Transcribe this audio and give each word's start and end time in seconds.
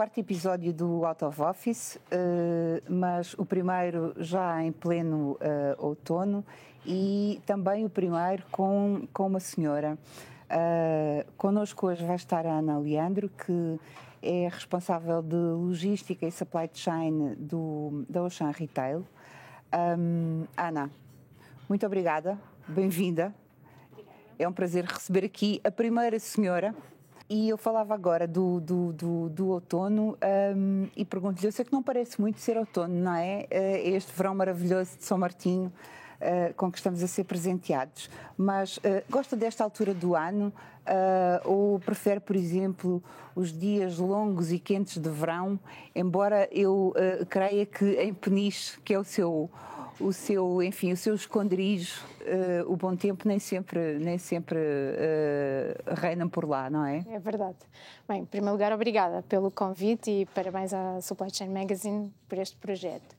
quarto 0.00 0.18
episódio 0.18 0.72
do 0.72 1.04
Out 1.04 1.26
of 1.26 1.42
Office, 1.42 1.96
uh, 1.96 2.82
mas 2.90 3.34
o 3.34 3.44
primeiro 3.44 4.14
já 4.16 4.62
em 4.62 4.72
pleno 4.72 5.32
uh, 5.32 5.38
outono 5.76 6.42
e 6.86 7.38
também 7.44 7.84
o 7.84 7.90
primeiro 7.90 8.42
com, 8.50 9.06
com 9.12 9.26
uma 9.26 9.40
senhora. 9.40 9.98
Uh, 10.46 11.30
connosco 11.36 11.86
hoje 11.86 12.02
vai 12.06 12.16
estar 12.16 12.46
a 12.46 12.50
Ana 12.50 12.78
Leandro, 12.78 13.28
que 13.28 13.78
é 14.22 14.48
responsável 14.48 15.20
de 15.20 15.36
logística 15.36 16.26
e 16.26 16.32
supply 16.32 16.70
chain 16.72 17.34
do, 17.38 18.02
da 18.08 18.22
Ocean 18.22 18.52
Retail. 18.52 19.04
Um, 19.98 20.46
Ana, 20.56 20.90
muito 21.68 21.84
obrigada, 21.84 22.38
bem-vinda. 22.66 23.34
É 24.38 24.48
um 24.48 24.52
prazer 24.54 24.86
receber 24.86 25.26
aqui 25.26 25.60
a 25.62 25.70
primeira 25.70 26.18
senhora. 26.18 26.74
E 27.32 27.48
eu 27.48 27.56
falava 27.56 27.94
agora 27.94 28.26
do, 28.26 28.58
do, 28.58 28.92
do, 28.92 29.28
do 29.28 29.48
outono 29.50 30.18
um, 30.56 30.88
e 30.96 31.04
pergunto-lhe: 31.04 31.46
eu 31.46 31.52
sei 31.52 31.64
que 31.64 31.72
não 31.72 31.80
parece 31.80 32.20
muito 32.20 32.40
ser 32.40 32.58
outono, 32.58 32.92
não 32.92 33.14
é? 33.14 33.46
Uh, 33.48 33.94
este 33.94 34.12
verão 34.12 34.34
maravilhoso 34.34 34.98
de 34.98 35.04
São 35.04 35.16
Martinho. 35.16 35.72
Uh, 36.20 36.52
com 36.52 36.70
que 36.70 36.76
estamos 36.76 37.02
a 37.02 37.06
ser 37.06 37.24
presenteados. 37.24 38.10
Mas 38.36 38.76
uh, 38.76 38.80
gosta 39.08 39.34
desta 39.34 39.64
altura 39.64 39.94
do 39.94 40.14
ano 40.14 40.52
uh, 40.84 41.48
ou 41.48 41.80
prefere, 41.80 42.20
por 42.20 42.36
exemplo, 42.36 43.02
os 43.34 43.58
dias 43.58 43.96
longos 43.96 44.52
e 44.52 44.58
quentes 44.58 44.98
de 44.98 45.08
verão? 45.08 45.58
Embora 45.94 46.46
eu 46.52 46.92
creia 47.30 47.64
que 47.64 47.92
em 48.02 48.12
Peniche, 48.12 48.78
que 48.80 48.92
é 48.92 48.98
o 48.98 49.04
seu 49.04 49.48
o 50.00 50.12
seu, 50.12 50.62
enfim, 50.62 50.92
o 50.92 50.96
seu 50.96 51.14
esconderijo, 51.14 52.04
uh, 52.22 52.72
o 52.72 52.76
bom 52.76 52.96
tempo 52.96 53.26
nem 53.26 53.38
sempre, 53.38 53.98
nem 53.98 54.18
sempre 54.18 54.58
uh, 54.58 55.94
reina 55.94 56.28
por 56.28 56.48
lá, 56.48 56.70
não 56.70 56.84
é? 56.84 57.04
É 57.08 57.18
verdade. 57.18 57.58
Bem, 58.08 58.22
em 58.22 58.24
primeiro 58.24 58.52
lugar, 58.52 58.72
obrigada 58.72 59.22
pelo 59.28 59.50
convite 59.50 60.10
e 60.10 60.26
parabéns 60.26 60.72
à 60.72 61.00
Supply 61.00 61.28
Chain 61.32 61.50
Magazine 61.50 62.12
por 62.28 62.38
este 62.38 62.56
projeto. 62.56 63.16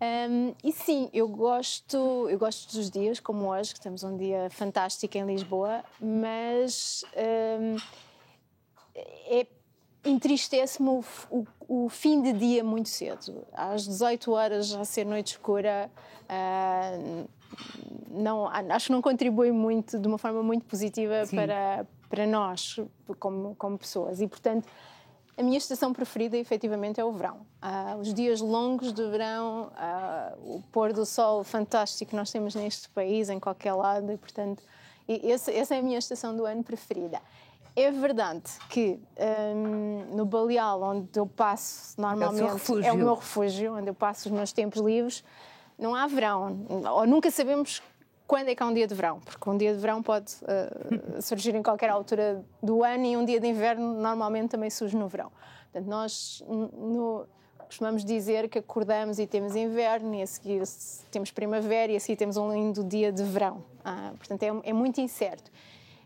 Um, 0.00 0.54
e 0.64 0.72
sim, 0.72 1.10
eu 1.12 1.28
gosto, 1.28 2.26
eu 2.30 2.38
gosto 2.38 2.74
dos 2.74 2.90
dias 2.90 3.20
como 3.20 3.46
hoje, 3.48 3.74
que 3.74 3.80
temos 3.80 4.02
um 4.02 4.16
dia 4.16 4.48
fantástico 4.50 5.18
em 5.18 5.26
Lisboa, 5.26 5.84
mas 6.00 7.04
um, 7.14 7.76
é 8.94 9.46
entristece-me 10.04 10.88
o, 10.88 11.04
o, 11.30 11.46
o, 11.68 11.88
fim 11.88 12.22
de 12.22 12.32
dia 12.32 12.64
muito 12.64 12.88
cedo. 12.88 13.46
Às 13.52 13.86
18 13.86 14.32
horas, 14.32 14.68
já 14.68 14.84
ser 14.84 15.04
noite 15.04 15.32
escura, 15.32 15.90
uh, 16.24 17.28
não, 18.10 18.46
acho 18.48 18.86
que 18.86 18.92
não 18.92 19.02
contribui 19.02 19.52
muito, 19.52 19.98
de 19.98 20.08
uma 20.08 20.18
forma 20.18 20.42
muito 20.42 20.64
positiva 20.64 21.22
para, 21.30 21.86
para 22.08 22.26
nós, 22.26 22.78
como, 23.18 23.54
como 23.56 23.78
pessoas. 23.78 24.20
E, 24.20 24.26
portanto, 24.26 24.66
a 25.36 25.42
minha 25.42 25.58
estação 25.58 25.92
preferida, 25.92 26.36
efetivamente, 26.36 27.00
é 27.00 27.04
o 27.04 27.12
verão. 27.12 27.46
Uh, 27.62 27.98
os 28.00 28.12
dias 28.12 28.40
longos 28.40 28.92
de 28.92 29.06
verão, 29.08 29.70
uh, 29.72 30.56
o 30.56 30.62
pôr 30.72 30.92
do 30.92 31.06
sol 31.06 31.44
fantástico 31.44 32.10
que 32.10 32.16
nós 32.16 32.30
temos 32.30 32.54
neste 32.54 32.88
país, 32.90 33.28
em 33.28 33.38
qualquer 33.38 33.72
lado, 33.74 34.12
e, 34.12 34.16
portanto, 34.16 34.62
esse, 35.08 35.52
essa 35.52 35.74
é 35.74 35.78
a 35.78 35.82
minha 35.82 35.98
estação 35.98 36.36
do 36.36 36.44
ano 36.44 36.62
preferida. 36.62 37.20
É 37.80 37.90
verdade 37.90 38.42
que 38.68 39.00
um, 39.56 40.14
no 40.14 40.26
Baleal, 40.26 40.82
onde 40.82 41.18
eu 41.18 41.26
passo 41.26 41.98
normalmente, 41.98 42.70
é 42.70 42.74
o, 42.74 42.84
é 42.84 42.92
o 42.92 42.96
meu 42.96 43.14
refúgio, 43.14 43.74
onde 43.74 43.88
eu 43.88 43.94
passo 43.94 44.28
os 44.28 44.34
meus 44.34 44.52
tempos 44.52 44.80
livres, 44.82 45.24
não 45.78 45.94
há 45.94 46.06
verão, 46.06 46.66
ou 46.68 47.06
nunca 47.06 47.30
sabemos 47.30 47.82
quando 48.26 48.48
é 48.48 48.54
que 48.54 48.62
há 48.62 48.66
um 48.66 48.74
dia 48.74 48.86
de 48.86 48.94
verão, 48.94 49.18
porque 49.20 49.48
um 49.48 49.56
dia 49.56 49.72
de 49.72 49.80
verão 49.80 50.02
pode 50.02 50.34
uh, 50.42 51.20
surgir 51.22 51.54
em 51.54 51.62
qualquer 51.62 51.88
altura 51.88 52.44
do 52.62 52.84
ano 52.84 53.06
e 53.06 53.16
um 53.16 53.24
dia 53.24 53.40
de 53.40 53.46
inverno 53.46 53.94
normalmente 53.94 54.50
também 54.50 54.68
surge 54.68 54.94
no 54.94 55.08
verão. 55.08 55.32
Portanto, 55.72 55.88
nós 55.88 56.44
no, 56.46 57.26
costumamos 57.66 58.04
dizer 58.04 58.48
que 58.50 58.58
acordamos 58.58 59.18
e 59.18 59.26
temos 59.26 59.56
inverno 59.56 60.14
e 60.14 60.22
a 60.22 60.26
seguir 60.26 60.62
temos 61.10 61.30
primavera 61.30 61.92
e 61.92 61.96
a 61.96 62.00
seguir 62.00 62.16
temos 62.16 62.36
um 62.36 62.52
lindo 62.52 62.84
dia 62.84 63.10
de 63.10 63.22
verão. 63.22 63.64
Ah, 63.82 64.12
portanto, 64.18 64.42
é, 64.42 64.70
é 64.70 64.72
muito 64.72 65.00
incerto. 65.00 65.50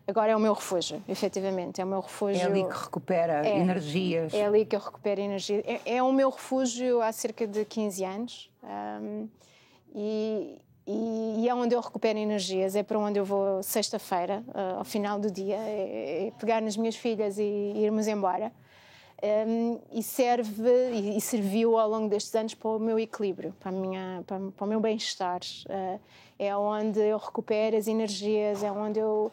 Agora 0.06 0.32
é 0.32 0.36
o 0.36 0.40
meu 0.40 0.52
refúgio, 0.52 1.02
efetivamente, 1.08 1.80
é 1.80 1.84
o 1.84 1.86
meu 1.86 2.00
refúgio. 2.00 2.42
É 2.42 2.44
ali 2.44 2.62
que 2.64 2.76
recupera 2.76 3.46
é, 3.46 3.58
energias. 3.58 4.34
É 4.34 4.44
ali 4.44 4.66
que 4.66 4.76
eu 4.76 4.80
recupero 4.80 5.20
energia. 5.20 5.64
É, 5.66 5.96
é, 5.96 6.02
o 6.02 6.12
meu 6.12 6.28
refúgio 6.28 7.00
há 7.00 7.10
cerca 7.10 7.46
de 7.46 7.64
15 7.64 8.04
anos 8.04 8.50
um, 8.62 9.28
e, 9.94 10.58
e, 10.86 11.48
é 11.48 11.54
onde 11.54 11.74
eu 11.74 11.80
recupero 11.80 12.18
energias. 12.18 12.76
É 12.76 12.82
para 12.82 12.98
onde 12.98 13.18
eu 13.18 13.24
vou 13.24 13.62
sexta-feira, 13.62 14.44
uh, 14.48 14.78
ao 14.78 14.84
final 14.84 15.18
do 15.18 15.30
dia, 15.30 15.56
é, 15.56 16.26
é, 16.26 16.32
pegar 16.38 16.60
nas 16.60 16.76
minhas 16.76 16.96
filhas 16.96 17.38
e, 17.38 17.42
irmos 17.74 18.06
embora. 18.06 18.52
Um, 19.46 19.80
e 19.90 20.02
serve 20.02 20.90
e, 20.92 21.16
e, 21.16 21.20
serviu 21.20 21.78
ao 21.78 21.88
longo 21.88 22.10
destes 22.10 22.34
anos 22.34 22.52
para 22.52 22.68
o 22.68 22.78
meu 22.78 22.98
equilíbrio, 22.98 23.54
para, 23.58 23.72
minha, 23.72 24.22
para, 24.26 24.38
para 24.54 24.64
o 24.66 24.68
meu 24.68 24.80
bem-estar. 24.80 25.40
Uh, 25.66 25.98
é 26.38 26.54
onde 26.54 27.00
eu 27.00 27.16
recupero 27.16 27.74
as 27.74 27.88
energias, 27.88 28.62
é 28.62 28.70
onde 28.70 28.98
eu 28.98 29.32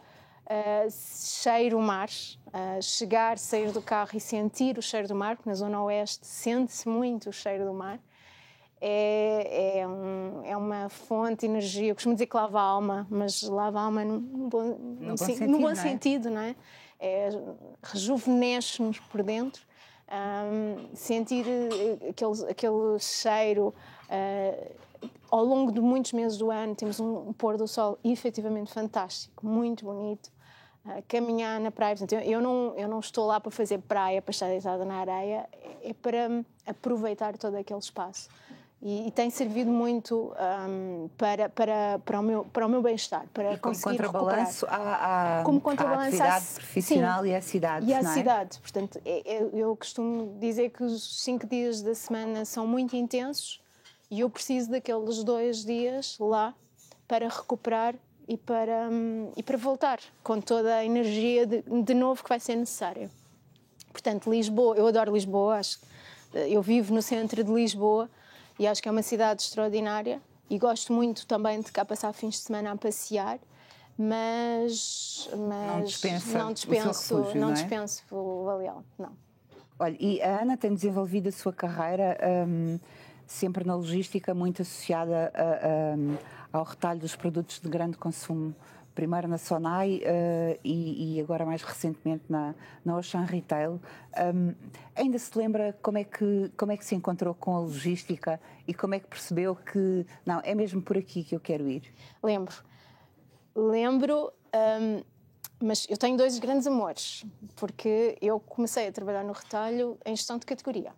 uh, 0.52 0.92
cheiro 0.92 1.78
o 1.78 1.82
mar, 1.82 2.10
uh, 2.48 2.82
chegar, 2.82 3.38
sair 3.38 3.72
do 3.72 3.82
carro 3.82 4.12
e 4.14 4.20
sentir 4.20 4.78
o 4.78 4.82
cheiro 4.82 5.08
do 5.08 5.16
mar, 5.16 5.38
porque 5.38 5.50
na 5.50 5.56
zona 5.56 5.82
oeste 5.84 6.28
sente-se 6.28 6.88
muito 6.88 7.30
o 7.30 7.34
cheiro 7.34 7.66
do 7.66 7.74
mar, 7.74 8.00
é, 8.84 9.80
é, 9.80 9.88
um, 9.88 10.42
é, 10.44 10.58
uma 10.58 10.90
fonte 10.90 11.42
de 11.42 11.46
energia. 11.46 11.90
Eu 11.90 11.96
costumo 11.96 12.16
dizer 12.16 12.26
que 12.26 12.36
lava 12.36 12.60
a 12.60 12.64
alma, 12.64 13.08
mas 13.10 13.44
lava 13.44 13.80
a 13.80 13.84
alma 13.84 14.04
num 14.04 14.50
bom, 14.50 14.78
no 15.00 15.10
bom, 15.10 15.18
sentido, 15.18 15.48
no 15.48 15.58
bom 15.60 15.64
não 15.66 15.72
é? 15.72 15.76
sentido, 15.76 16.30
não 16.32 16.42
é? 16.42 16.56
é 17.00 17.30
Rejuvenesce-nos 17.84 19.00
por 19.00 19.22
dentro. 19.22 19.64
Um, 20.12 20.94
sentir 20.94 21.46
eh, 21.48 22.10
aquele, 22.10 22.52
aquele 22.52 23.00
cheiro 23.00 23.74
uh, 24.10 24.76
ao 25.30 25.46
longo 25.46 25.72
de 25.72 25.80
muitos 25.80 26.12
meses 26.12 26.38
do 26.38 26.52
ano 26.52 26.76
temos 26.76 27.00
um 27.00 27.32
pôr 27.32 27.56
do 27.56 27.66
sol 27.66 27.98
efetivamente 28.04 28.74
fantástico, 28.74 29.48
muito 29.48 29.86
bonito 29.86 30.30
caminhar 31.08 31.60
na 31.60 31.72
praia. 31.72 31.96
Portanto, 31.96 32.22
eu, 32.24 32.42
não, 32.42 32.74
eu 32.76 32.88
não 32.88 33.00
estou 33.00 33.28
lá 33.28 33.40
para 33.40 33.52
fazer 33.52 33.80
praia, 33.80 34.22
para 34.22 34.32
estar 34.32 34.48
deitada 34.48 34.84
na 34.86 34.96
areia, 34.96 35.48
é 35.84 35.94
para 35.94 36.44
aproveitar 36.66 37.38
todo 37.38 37.56
aquele 37.56 37.80
espaço. 37.80 38.30
E, 38.82 39.08
e 39.08 39.12
tem 39.12 39.30
servido 39.30 39.70
muito 39.70 40.34
um, 40.68 41.08
para, 41.16 41.48
para, 41.50 42.00
para 42.04 42.20
o 42.20 42.24
meu, 42.24 42.46
para 42.46 42.66
o 42.66 42.70
meu 42.70 42.82
bem-estar, 42.82 43.28
para 43.32 43.54
e 43.54 43.58
conseguir 43.60 43.98
como 43.98 44.12
contrabalanço 44.12 44.66
à, 44.68 45.44
como 45.46 45.62
contrabalanço 45.62 46.24
à 46.24 46.26
atividade 46.26 46.46
profissional 46.56 47.22
sim, 47.22 47.30
e 47.30 47.36
à 47.36 47.42
cidade, 47.42 47.86
E 47.86 47.94
à 47.94 48.00
é? 48.00 48.04
cidade. 48.04 48.60
Portanto, 48.60 49.00
é, 49.06 49.36
é, 49.36 49.50
eu 49.54 49.76
costumo 49.76 50.36
dizer 50.40 50.72
que 50.72 50.84
os 50.84 51.22
cinco 51.22 51.46
dias 51.46 51.84
da 51.84 51.94
semana 51.94 52.44
são 52.44 52.66
muito 52.66 52.96
intensos 52.96 53.62
e 54.10 54.22
eu 54.22 54.30
preciso 54.32 54.72
daqueles 54.72 55.24
dois 55.24 55.64
dias 55.64 56.18
lá 56.20 56.56
para 57.08 57.28
recuperar 57.30 57.94
e 58.32 58.38
para, 58.38 58.88
um, 58.90 59.30
e 59.36 59.44
para 59.44 59.58
voltar 59.58 60.00
com 60.24 60.40
toda 60.40 60.74
a 60.74 60.86
energia 60.86 61.46
de, 61.46 61.62
de 61.62 61.94
novo 61.94 62.24
que 62.24 62.30
vai 62.30 62.40
ser 62.40 62.56
necessária. 62.56 63.12
Portanto, 63.92 64.32
Lisboa, 64.32 64.78
eu 64.78 64.88
adoro 64.88 65.14
Lisboa, 65.14 65.58
acho, 65.58 65.82
eu 66.34 66.62
vivo 66.62 66.94
no 66.94 67.02
centro 67.02 67.44
de 67.44 67.52
Lisboa 67.52 68.10
e 68.58 68.66
acho 68.66 68.82
que 68.82 68.88
é 68.88 68.92
uma 68.92 69.02
cidade 69.02 69.42
extraordinária 69.42 70.22
e 70.50 70.58
gosto 70.58 70.94
muito 70.94 71.28
também 71.28 71.60
de 71.60 71.74
cá 71.74 71.84
passar 71.84 72.14
fins 72.14 72.36
de 72.36 72.40
semana 72.44 72.72
a 72.72 72.78
passear, 72.78 73.38
mas, 73.98 75.30
mas 75.50 75.68
não, 75.68 75.84
dispensa 75.84 76.38
não 76.38 76.54
dispenso, 76.54 77.18
refúgio, 77.18 77.36
não, 77.42 77.48
não 77.48 77.50
é? 77.50 77.54
dispenso 77.54 78.04
o 78.10 78.46
Baleal, 78.46 78.82
não. 78.98 79.12
Olha, 79.78 79.98
e 80.00 80.22
a 80.22 80.42
Ana 80.42 80.56
tem 80.56 80.74
desenvolvido 80.74 81.28
a 81.28 81.32
sua 81.34 81.52
carreira 81.52 82.18
um, 82.48 82.80
sempre 83.28 83.66
na 83.66 83.76
logística, 83.76 84.34
muito 84.34 84.62
associada 84.62 85.34
a, 85.36 85.96
a 85.96 86.41
ao 86.52 86.64
retalho 86.64 87.00
dos 87.00 87.16
produtos 87.16 87.60
de 87.60 87.70
grande 87.70 87.98
consumo, 87.98 88.56
primeiro 88.94 89.28
na 89.28 89.38
Sonai 89.38 90.02
uh, 90.04 90.60
e, 90.64 91.16
e, 91.16 91.22
agora 91.22 91.46
mais 91.46 91.62
recentemente 91.62 92.26
na, 92.30 92.54
na 92.84 92.98
Ocean 92.98 93.24
Retail. 93.24 93.80
Um, 94.34 94.54
ainda 94.96 95.18
se 95.18 95.38
lembra 95.38 95.78
como 95.82 95.98
é, 95.98 96.04
que, 96.04 96.52
como 96.58 96.72
é 96.72 96.78
que 96.78 96.86
se 96.86 96.96
encontrou 96.96 97.34
com 97.34 97.56
a 97.56 97.60
logística 97.60 98.40
e 98.68 98.74
como 98.74 98.96
é 98.96 99.00
que 99.00 99.08
percebeu 99.08 99.56
que, 99.56 100.06
não, 100.26 100.42
é 100.44 100.54
mesmo 100.54 100.82
por 100.82 100.98
aqui 100.98 101.24
que 101.24 101.36
eu 101.36 101.40
quero 101.40 101.68
ir? 101.70 101.84
Lembro. 102.22 102.56
Lembro, 103.56 104.32
um, 104.82 105.04
mas 105.62 105.88
eu 105.90 105.98
tenho 105.98 106.18
dois 106.18 106.40
grandes 106.40 106.66
amores, 106.68 107.26
porque 107.56 108.18
eu 108.22 108.40
comecei 108.40 108.88
a 108.88 108.92
trabalhar 108.92 109.24
no 109.24 109.34
retalho 109.34 109.98
em 110.06 110.16
gestão 110.16 110.38
de 110.38 110.46
categoria. 110.46 110.94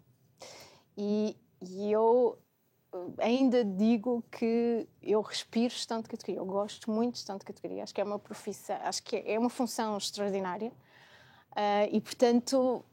E, 0.98 1.36
e 1.62 1.92
eu 1.92 2.38
ainda 3.18 3.63
digo 3.63 4.24
que 4.31 4.88
eu 5.01 5.22
respiro 5.22 5.74
gestão 5.74 6.01
de 6.01 6.10
categoria. 6.10 6.40
Eu 6.40 6.45
gosto 6.45 6.92
muito 6.92 7.13
de 7.13 7.19
gestão 7.19 7.38
de 7.38 7.45
categoria. 7.45 7.84
Acho 7.84 7.94
que 7.94 8.01
é 8.01 8.04
uma 8.04 8.19
profissão, 8.19 8.78
acho 8.84 9.04
que 9.04 9.24
é 9.25 9.38
uma 9.38 9.50
função 9.50 9.98
extraordinária. 9.98 10.72
Uh, 11.51 11.90
e, 11.92 12.01
portanto, 12.01 12.84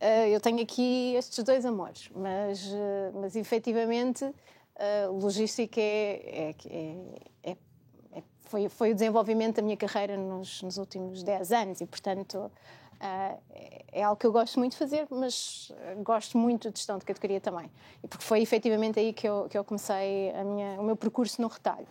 uh, 0.00 0.26
eu 0.28 0.40
tenho 0.40 0.62
aqui 0.62 1.14
estes 1.16 1.42
dois 1.44 1.64
amores. 1.64 2.08
Mas, 2.14 2.64
uh, 2.66 3.20
mas 3.20 3.36
efetivamente, 3.36 4.24
logística 5.20 5.80
é, 5.80 6.54
é, 6.66 6.96
é, 7.44 7.56
é, 8.12 8.22
foi, 8.42 8.68
foi 8.68 8.90
o 8.90 8.94
desenvolvimento 8.94 9.56
da 9.56 9.62
minha 9.62 9.76
carreira 9.76 10.16
nos, 10.16 10.62
nos 10.62 10.78
últimos 10.78 11.22
10 11.22 11.52
anos. 11.52 11.80
E, 11.80 11.86
portanto, 11.86 12.50
Uh, 13.00 13.40
é 13.92 14.02
algo 14.02 14.18
que 14.18 14.26
eu 14.26 14.32
gosto 14.32 14.58
muito 14.58 14.72
de 14.72 14.78
fazer, 14.78 15.06
mas 15.10 15.70
gosto 16.02 16.36
muito 16.36 16.70
de 16.70 16.78
gestão 16.78 16.98
de 16.98 17.04
categoria 17.04 17.40
também. 17.40 17.70
E 18.02 18.08
porque 18.08 18.24
foi 18.24 18.40
efetivamente 18.40 18.98
aí 18.98 19.12
que 19.12 19.28
eu, 19.28 19.46
que 19.48 19.56
eu 19.56 19.64
comecei 19.64 20.32
a 20.32 20.42
minha, 20.42 20.80
o 20.80 20.84
meu 20.84 20.96
percurso 20.96 21.40
no 21.40 21.48
retalho. 21.48 21.86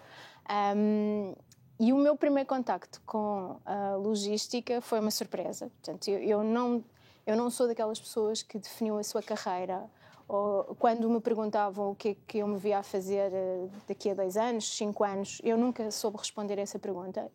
Um, 0.75 1.33
e 1.79 1.91
o 1.93 1.97
meu 1.97 2.15
primeiro 2.15 2.47
contacto 2.47 3.01
com 3.05 3.57
a 3.65 3.95
logística 3.95 4.81
foi 4.81 4.99
uma 4.99 5.11
surpresa. 5.11 5.69
Portanto, 5.81 6.07
eu, 6.09 6.19
eu, 6.19 6.43
não, 6.43 6.83
eu 7.25 7.35
não 7.35 7.49
sou 7.49 7.67
daquelas 7.67 7.99
pessoas 7.99 8.43
que 8.43 8.57
definiu 8.59 8.97
a 8.97 9.03
sua 9.03 9.21
carreira 9.21 9.89
ou 10.27 10.75
quando 10.79 11.09
me 11.09 11.19
perguntavam 11.19 11.91
o 11.91 11.95
que 11.95 12.09
é 12.09 12.15
que 12.27 12.37
eu 12.39 12.47
me 12.47 12.57
via 12.57 12.79
a 12.79 12.83
fazer 12.83 13.31
eh, 13.33 13.67
daqui 13.87 14.09
a 14.09 14.13
dois 14.13 14.37
anos, 14.37 14.75
cinco 14.75 15.03
anos, 15.03 15.41
eu 15.43 15.57
nunca 15.57 15.91
soube 15.91 16.17
responder 16.17 16.57
essa 16.57 16.79
pergunta. 16.79 17.29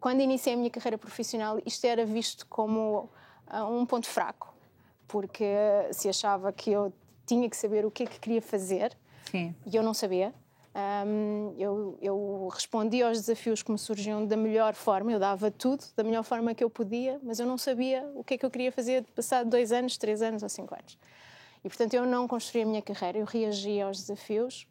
Quando 0.00 0.20
iniciei 0.20 0.54
a 0.54 0.56
minha 0.56 0.70
carreira 0.70 0.98
profissional, 0.98 1.58
isto 1.64 1.84
era 1.86 2.04
visto 2.04 2.46
como 2.46 3.10
uh, 3.52 3.64
um 3.70 3.86
ponto 3.86 4.06
fraco, 4.06 4.54
porque 5.06 5.44
se 5.92 6.08
achava 6.08 6.52
que 6.52 6.70
eu 6.70 6.92
tinha 7.26 7.48
que 7.48 7.56
saber 7.56 7.84
o 7.84 7.90
que 7.90 8.04
é 8.04 8.06
que 8.06 8.18
queria 8.18 8.42
fazer 8.42 8.96
Sim. 9.30 9.54
e 9.66 9.76
eu 9.76 9.82
não 9.82 9.94
sabia. 9.94 10.32
Um, 11.06 11.54
eu, 11.58 11.98
eu 12.00 12.48
respondia 12.52 13.08
aos 13.08 13.18
desafios 13.18 13.62
que 13.62 13.72
me 13.72 13.78
surgiam 13.78 14.24
da 14.24 14.36
melhor 14.36 14.74
forma, 14.74 15.10
eu 15.10 15.18
dava 15.18 15.50
tudo 15.50 15.84
da 15.96 16.04
melhor 16.04 16.22
forma 16.22 16.54
que 16.54 16.62
eu 16.62 16.70
podia, 16.70 17.18
mas 17.22 17.40
eu 17.40 17.46
não 17.46 17.58
sabia 17.58 18.08
o 18.14 18.22
que 18.22 18.34
é 18.34 18.38
que 18.38 18.46
eu 18.46 18.50
queria 18.50 18.70
fazer 18.70 19.02
passado 19.14 19.50
dois 19.50 19.72
anos, 19.72 19.96
três 19.96 20.22
anos 20.22 20.42
ou 20.42 20.48
cinco 20.48 20.74
anos. 20.74 20.96
E, 21.64 21.68
portanto, 21.68 21.94
eu 21.94 22.06
não 22.06 22.28
construí 22.28 22.62
a 22.62 22.66
minha 22.66 22.82
carreira, 22.82 23.18
eu 23.18 23.24
reagia 23.24 23.86
aos 23.86 23.98
desafios 23.98 24.68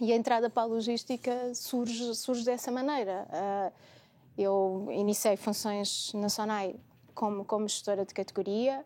e 0.00 0.12
a 0.12 0.16
entrada 0.16 0.50
para 0.50 0.64
a 0.64 0.66
logística 0.66 1.54
surge, 1.54 2.14
surge 2.14 2.44
dessa 2.44 2.70
maneira. 2.70 3.26
Uh, 3.30 3.72
eu 4.36 4.88
iniciei 4.90 5.36
funções 5.36 6.12
na 6.14 6.28
Sonai 6.28 6.76
como, 7.14 7.44
como 7.44 7.68
gestora 7.68 8.04
de 8.04 8.14
categoria 8.14 8.84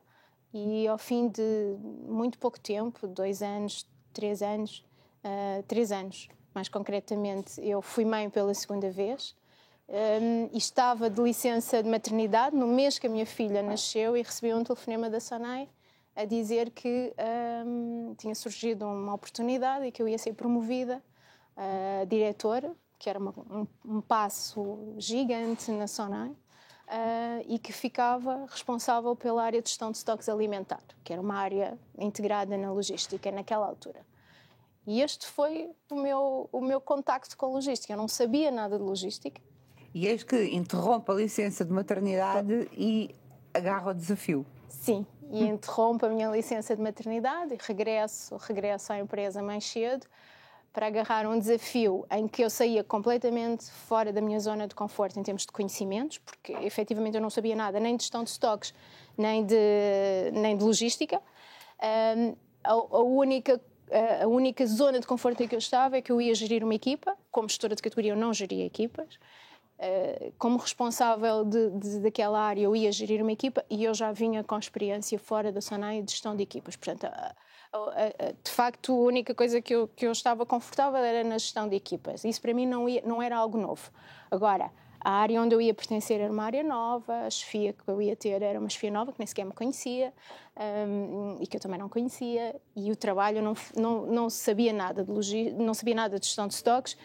e, 0.53 0.87
ao 0.89 0.99
fim 0.99 1.29
de 1.29 1.77
muito 2.09 2.39
pouco 2.39 2.59
tempo 2.59 3.07
dois 3.07 3.43
anos, 3.43 3.87
três 4.13 4.43
anos 4.43 4.87
uh, 5.27 5.63
três 5.65 5.91
anos, 5.93 6.29
mais 6.55 6.69
concretamente, 6.69 7.61
eu 7.61 7.83
fui 7.83 8.05
mãe 8.05 8.31
pela 8.31 8.55
segunda 8.55 8.91
vez. 8.91 9.35
Um, 9.89 10.49
e 10.53 10.59
estava 10.59 11.09
de 11.09 11.21
licença 11.21 11.81
de 11.81 11.89
maternidade 11.89 12.57
no 12.57 12.67
mês 12.67 12.99
que 12.99 13.07
a 13.07 13.11
minha 13.11 13.27
filha 13.27 13.63
nasceu 13.63 14.17
e 14.17 14.23
recebi 14.23 14.53
um 14.53 14.65
telefonema 14.65 15.09
da 15.09 15.21
Sonai 15.21 15.69
a 16.17 16.25
dizer 16.25 16.71
que 16.71 17.15
um, 17.65 18.15
tinha 18.19 18.35
surgido 18.35 18.85
uma 18.85 19.15
oportunidade 19.15 19.85
e 19.85 19.93
que 19.93 20.03
eu 20.03 20.09
ia 20.09 20.19
ser 20.19 20.33
promovida 20.33 21.01
uh, 21.57 22.07
diretora, 22.07 22.75
que 22.99 23.11
era 23.11 23.19
uma, 23.19 23.35
um, 23.51 23.67
um, 23.85 24.01
passo 24.01 24.95
gigante 24.99 25.71
na 25.71 25.87
Sonai, 25.87 26.29
uh, 26.29 27.45
e 27.47 27.59
que 27.59 27.73
ficava 27.73 28.47
responsável 28.47 29.15
pela 29.15 29.43
área 29.43 29.61
de 29.61 29.69
gestão 29.69 29.91
de 29.91 29.99
estoques 29.99 30.29
alimentar, 30.29 30.83
que 31.05 31.13
era 31.13 31.21
uma 31.21 31.37
área 31.37 31.79
integrada 31.99 32.57
na 32.57 32.73
logística 32.73 33.31
naquela 33.31 33.67
altura. 33.67 34.05
E 34.87 35.01
este 35.03 35.27
foi 35.27 35.69
o 35.91 35.97
meu, 35.97 36.49
o 36.53 36.61
meu 36.61 36.81
contacto 36.81 37.37
com 37.37 37.53
logística. 37.53 37.93
Eu 37.93 37.97
não 37.97 38.07
sabia 38.07 38.53
nada 38.53 38.79
de 38.79 38.85
logística. 38.85 39.41
E 39.93 40.07
eis 40.07 40.23
que 40.23 40.55
interrompe 40.55 41.11
a 41.11 41.15
licença 41.15 41.65
de 41.65 41.73
maternidade 41.73 42.69
e 42.73 43.15
agarra 43.53 43.91
o 43.91 43.95
desafio. 43.95 44.47
Sim, 44.69 45.05
e 45.31 45.43
interrompo 45.43 46.07
a 46.07 46.09
minha 46.09 46.31
licença 46.31 46.77
de 46.77 46.83
maternidade 46.83 47.55
e 47.55 47.59
regresso, 47.61 48.37
regresso 48.37 48.93
à 48.93 48.99
empresa 49.01 49.43
mais 49.43 49.65
cedo 49.65 50.07
para 50.77 50.89
agarrar 50.89 51.27
um 51.27 51.39
desafio 51.39 52.05
em 52.11 52.29
que 52.29 52.45
eu 52.45 52.51
saía 52.51 52.85
completamente 52.85 53.65
fora 53.71 54.13
da 54.13 54.21
minha 54.21 54.39
zona 54.39 54.69
de 54.69 54.75
conforto 54.75 55.19
em 55.19 55.23
termos 55.23 55.47
de 55.47 55.49
conhecimentos, 55.51 56.19
porque 56.19 56.53
efetivamente 56.53 57.15
eu 57.15 57.21
não 57.23 57.31
sabia 57.31 57.57
nada 57.57 57.81
nem 57.81 57.97
de 57.97 58.03
gestão 58.03 58.23
de 58.23 58.29
estoques, 58.29 58.75
nem 59.17 59.43
de, 59.43 59.57
nem 60.35 60.55
de 60.55 60.63
logística. 60.63 61.19
Um, 62.19 62.37
a, 62.63 62.73
a, 62.73 63.03
única, 63.03 63.59
a 64.23 64.27
única 64.27 64.67
zona 64.67 65.01
de 65.01 65.07
conforto 65.07 65.43
em 65.43 65.49
que 65.49 65.55
eu 65.55 65.59
estava 65.59 65.97
é 65.97 66.03
que 66.03 66.13
eu 66.13 66.21
ia 66.21 66.35
gerir 66.35 66.63
uma 66.63 66.75
equipa, 66.75 67.17
como 67.31 67.49
gestora 67.49 67.75
de 67.75 67.81
categoria 67.81 68.13
eu 68.13 68.17
não 68.17 68.35
geria 68.35 68.67
equipas, 68.67 69.19
Uh, 69.79 70.33
como 70.39 70.57
responsável 70.57 71.45
de, 71.45 71.69
de, 71.73 72.01
daquela 72.01 72.41
área, 72.41 72.63
eu 72.63 72.75
ia 72.75 72.91
gerir 72.91 73.21
uma 73.21 73.33
equipa 73.33 73.63
e 73.69 73.85
eu 73.85 73.93
já 73.93 74.11
vinha 74.11 74.43
com 74.43 74.59
experiência 74.59 75.19
fora 75.19 75.53
da 75.53 75.61
Sonai 75.61 76.01
de 76.01 76.13
gestão 76.13 76.35
de 76.35 76.43
equipas. 76.43 76.77
Portanto, 76.77 77.07
de 78.43 78.51
facto, 78.51 78.93
a 78.93 79.07
única 79.07 79.35
coisa 79.35 79.61
que 79.61 79.75
eu, 79.75 79.89
que 79.89 80.07
eu 80.07 80.13
estava 80.13 80.47
confortável 80.47 81.03
era 81.03 81.23
na 81.23 81.39
gestão 81.39 81.69
de 81.69 81.77
equipas. 81.77 82.25
Isso 82.25 82.41
para 82.41 82.55
mim 82.55 82.67
não, 82.67 82.89
ia, 82.89 83.03
não 83.05 83.23
era 83.23 83.37
algo 83.37 83.59
novo. 83.59 83.91
Agora, 84.31 84.71
a 85.07 85.11
área 85.11 85.41
onde 85.41 85.55
eu 85.55 85.61
ia 85.61 85.73
pertencer 85.73 86.21
era 86.21 86.33
uma 86.33 86.43
área 86.43 86.65
nova, 86.65 87.27
a 87.27 87.31
chefia 87.31 87.73
que 87.73 87.89
eu 87.89 88.03
ia 88.03 88.17
ter 88.17 88.43
era 88.43 88.59
uma 88.59 88.69
chefia 88.69 88.91
nova 88.91 89.13
que 89.13 89.21
nem 89.21 89.27
sequer 89.27 89.45
me 89.45 89.53
conhecia 89.53 90.13
um, 90.89 91.39
e 91.41 91.47
que 91.47 91.57
eu 91.57 91.61
também 91.61 91.79
não 91.79 91.89
conhecia, 91.89 92.57
e 92.75 92.91
o 92.91 92.97
trabalho 92.97 93.41
não, 93.41 93.55
não, 93.77 94.07
não 94.07 94.29
sabia 94.29 94.73
nada 94.73 95.05
de 95.05 95.53
não 95.53 95.75
sabia 95.75 95.95
nada 95.95 96.19
de 96.19 96.27
gestão 96.27 96.49
de 96.49 96.55
estoques. 96.55 96.97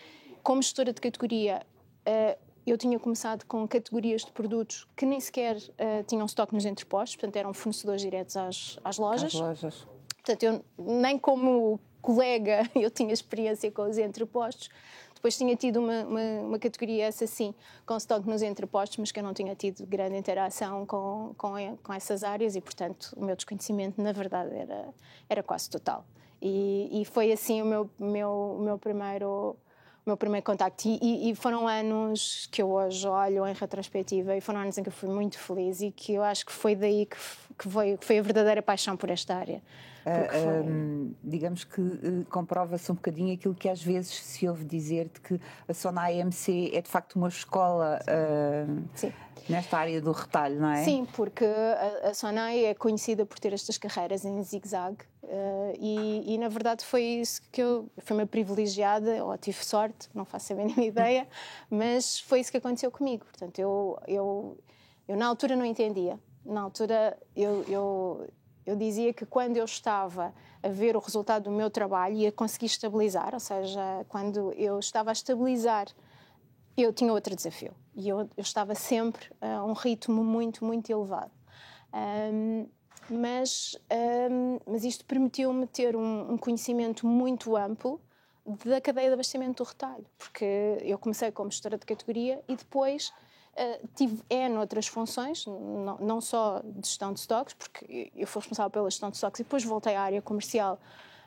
Como 0.41 0.63
gestora 0.63 0.91
de 0.91 0.99
categoria, 0.99 1.61
uh, 2.07 2.39
eu 2.65 2.75
tinha 2.75 2.97
começado 2.97 3.45
com 3.45 3.67
categorias 3.67 4.25
de 4.25 4.31
produtos 4.31 4.87
que 4.95 5.05
nem 5.05 5.19
sequer 5.19 5.57
uh, 5.57 6.03
tinham 6.07 6.25
estoque 6.25 6.55
nos 6.55 6.65
entrepostos, 6.65 7.15
portanto 7.17 7.35
eram 7.35 7.53
fornecedores 7.53 8.01
diretos 8.01 8.35
às, 8.35 8.79
às 8.83 8.97
lojas. 8.97 9.35
Às 9.35 9.39
lojas. 9.39 9.87
Portanto, 10.23 10.43
eu 10.43 10.65
nem 10.77 11.17
como 11.17 11.79
colega 12.01 12.69
eu 12.75 12.89
tinha 12.89 13.13
experiência 13.13 13.71
com 13.71 13.83
os 13.83 13.97
entrepostos. 13.97 14.69
Depois 15.13 15.37
tinha 15.37 15.55
tido 15.55 15.79
uma, 15.79 16.03
uma, 16.03 16.21
uma, 16.47 16.59
categoria 16.59 17.05
essa 17.05 17.27
sim, 17.27 17.53
com 17.85 17.95
estoque 17.95 18.27
nos 18.27 18.41
entrepostos, 18.41 18.97
mas 18.97 19.11
que 19.11 19.19
eu 19.19 19.23
não 19.23 19.35
tinha 19.35 19.55
tido 19.55 19.85
grande 19.85 20.17
interação 20.17 20.83
com, 20.83 21.35
com, 21.37 21.77
com 21.83 21.93
essas 21.93 22.23
áreas 22.23 22.55
e, 22.55 22.61
portanto, 22.61 23.13
o 23.15 23.23
meu 23.23 23.35
desconhecimento, 23.35 24.01
na 24.01 24.11
verdade, 24.11 24.55
era, 24.55 24.89
era 25.29 25.43
quase 25.43 25.69
total. 25.69 26.03
E, 26.41 27.01
e 27.01 27.05
foi 27.05 27.31
assim 27.31 27.61
o 27.61 27.65
meu, 27.65 27.89
meu, 27.99 28.57
meu 28.59 28.79
primeiro 28.79 29.55
o 30.03 30.09
meu 30.09 30.17
primeiro 30.17 30.43
contacto. 30.43 30.87
E, 30.87 31.29
e, 31.29 31.35
foram 31.35 31.67
anos 31.67 32.47
que 32.51 32.59
eu 32.59 32.71
hoje 32.71 33.07
olho 33.07 33.45
em 33.45 33.53
retrospectiva 33.53 34.35
e 34.35 34.41
foram 34.41 34.61
anos 34.61 34.75
em 34.79 34.81
que 34.81 34.89
eu 34.89 34.93
fui 34.93 35.07
muito 35.07 35.37
feliz 35.37 35.81
e 35.81 35.91
que 35.91 36.13
eu 36.13 36.23
acho 36.23 36.43
que 36.43 36.51
foi 36.51 36.75
daí 36.75 37.05
que, 37.05 37.15
que, 37.59 37.69
foi, 37.69 37.97
que 37.97 38.05
foi 38.05 38.17
a 38.17 38.21
verdadeira 38.23 38.63
paixão 38.63 38.97
por 38.97 39.11
esta 39.11 39.35
área. 39.35 39.61
Uh, 40.05 40.67
um, 40.67 41.15
digamos 41.23 41.63
que 41.63 41.79
uh, 41.79 42.25
comprova-se 42.29 42.91
um 42.91 42.95
bocadinho 42.95 43.33
aquilo 43.33 43.53
que 43.53 43.69
às 43.69 43.83
vezes 43.83 44.13
se 44.13 44.47
ouve 44.47 44.65
dizer 44.65 45.09
de 45.13 45.21
que 45.21 45.39
a 45.67 45.73
Sonai 45.73 46.19
AMC 46.19 46.71
é 46.73 46.81
de 46.81 46.89
facto 46.89 47.15
uma 47.17 47.27
escola 47.27 47.99
uh, 48.01 49.09
nesta 49.47 49.77
área 49.77 50.01
do 50.01 50.11
retalho, 50.11 50.59
não 50.59 50.71
é? 50.71 50.83
Sim, 50.83 51.05
porque 51.13 51.45
a, 51.45 52.09
a 52.09 52.13
Sonai 52.15 52.65
é 52.65 52.73
conhecida 52.73 53.25
por 53.25 53.39
ter 53.39 53.53
estas 53.53 53.77
carreiras 53.77 54.25
em 54.25 54.41
zigue-zague 54.41 55.05
e, 55.79 56.33
e, 56.33 56.37
na 56.37 56.49
verdade 56.49 56.83
foi 56.83 57.03
isso 57.03 57.41
que 57.51 57.61
eu 57.61 57.89
fui 57.99 58.17
uma 58.17 58.25
privilegiada, 58.25 59.23
ou 59.23 59.37
tive 59.37 59.63
sorte, 59.63 60.09
não 60.13 60.25
faço 60.25 60.51
a 60.51 60.55
mínima 60.55 60.83
ideia, 60.83 61.27
mas 61.69 62.19
foi 62.19 62.41
isso 62.41 62.51
que 62.51 62.57
aconteceu 62.57 62.91
comigo. 62.91 63.23
Portanto, 63.25 63.57
eu, 63.59 63.97
eu, 64.07 64.57
eu 65.07 65.15
na 65.15 65.27
altura 65.27 65.55
não 65.55 65.63
entendia. 65.63 66.19
Na 66.43 66.61
altura 66.61 67.17
eu, 67.35 67.63
eu 67.69 68.27
eu 68.65 68.75
dizia 68.75 69.13
que 69.13 69.25
quando 69.25 69.57
eu 69.57 69.65
estava 69.65 70.33
a 70.61 70.69
ver 70.69 70.95
o 70.95 70.99
resultado 70.99 71.43
do 71.43 71.51
meu 71.51 71.69
trabalho 71.69 72.15
e 72.15 72.27
a 72.27 72.31
conseguir 72.31 72.67
estabilizar, 72.67 73.33
ou 73.33 73.39
seja, 73.39 74.05
quando 74.07 74.53
eu 74.53 74.79
estava 74.79 75.09
a 75.11 75.13
estabilizar, 75.13 75.87
eu 76.77 76.93
tinha 76.93 77.11
outro 77.11 77.35
desafio. 77.35 77.73
E 77.95 78.07
eu, 78.07 78.19
eu 78.19 78.29
estava 78.37 78.75
sempre 78.75 79.25
a 79.41 79.63
um 79.63 79.73
ritmo 79.73 80.23
muito, 80.23 80.63
muito 80.63 80.89
elevado. 80.91 81.31
Um, 81.93 82.67
mas, 83.09 83.77
um, 84.31 84.59
mas 84.65 84.83
isto 84.83 85.03
permitiu-me 85.05 85.67
ter 85.67 85.95
um, 85.95 86.33
um, 86.33 86.37
conhecimento 86.37 87.05
muito 87.05 87.57
amplo 87.57 87.99
da 88.65 88.79
cadeia 88.79 89.07
de 89.07 89.13
abastecimento 89.13 89.63
do 89.63 89.67
retalho, 89.67 90.05
porque 90.17 90.77
eu 90.81 90.97
comecei 90.97 91.31
como 91.31 91.51
gestora 91.51 91.77
de 91.77 91.85
categoria 91.85 92.41
e 92.47 92.55
depois 92.55 93.11
Uh, 93.51 93.87
tive 93.95 94.23
N 94.29 94.57
outras 94.57 94.87
funções, 94.87 95.45
não, 95.45 95.97
não, 95.99 96.21
só 96.21 96.61
de 96.63 96.87
gestão 96.87 97.11
de 97.11 97.19
estoques, 97.19 97.53
porque 97.53 98.09
eu 98.15 98.25
fui 98.25 98.39
responsável 98.39 98.71
pela 98.71 98.89
gestão 98.89 99.09
de 99.09 99.17
estoques 99.17 99.41
e 99.41 99.43
depois 99.43 99.63
voltei 99.65 99.93
à 99.93 100.01
área 100.01 100.21
comercial 100.21 100.79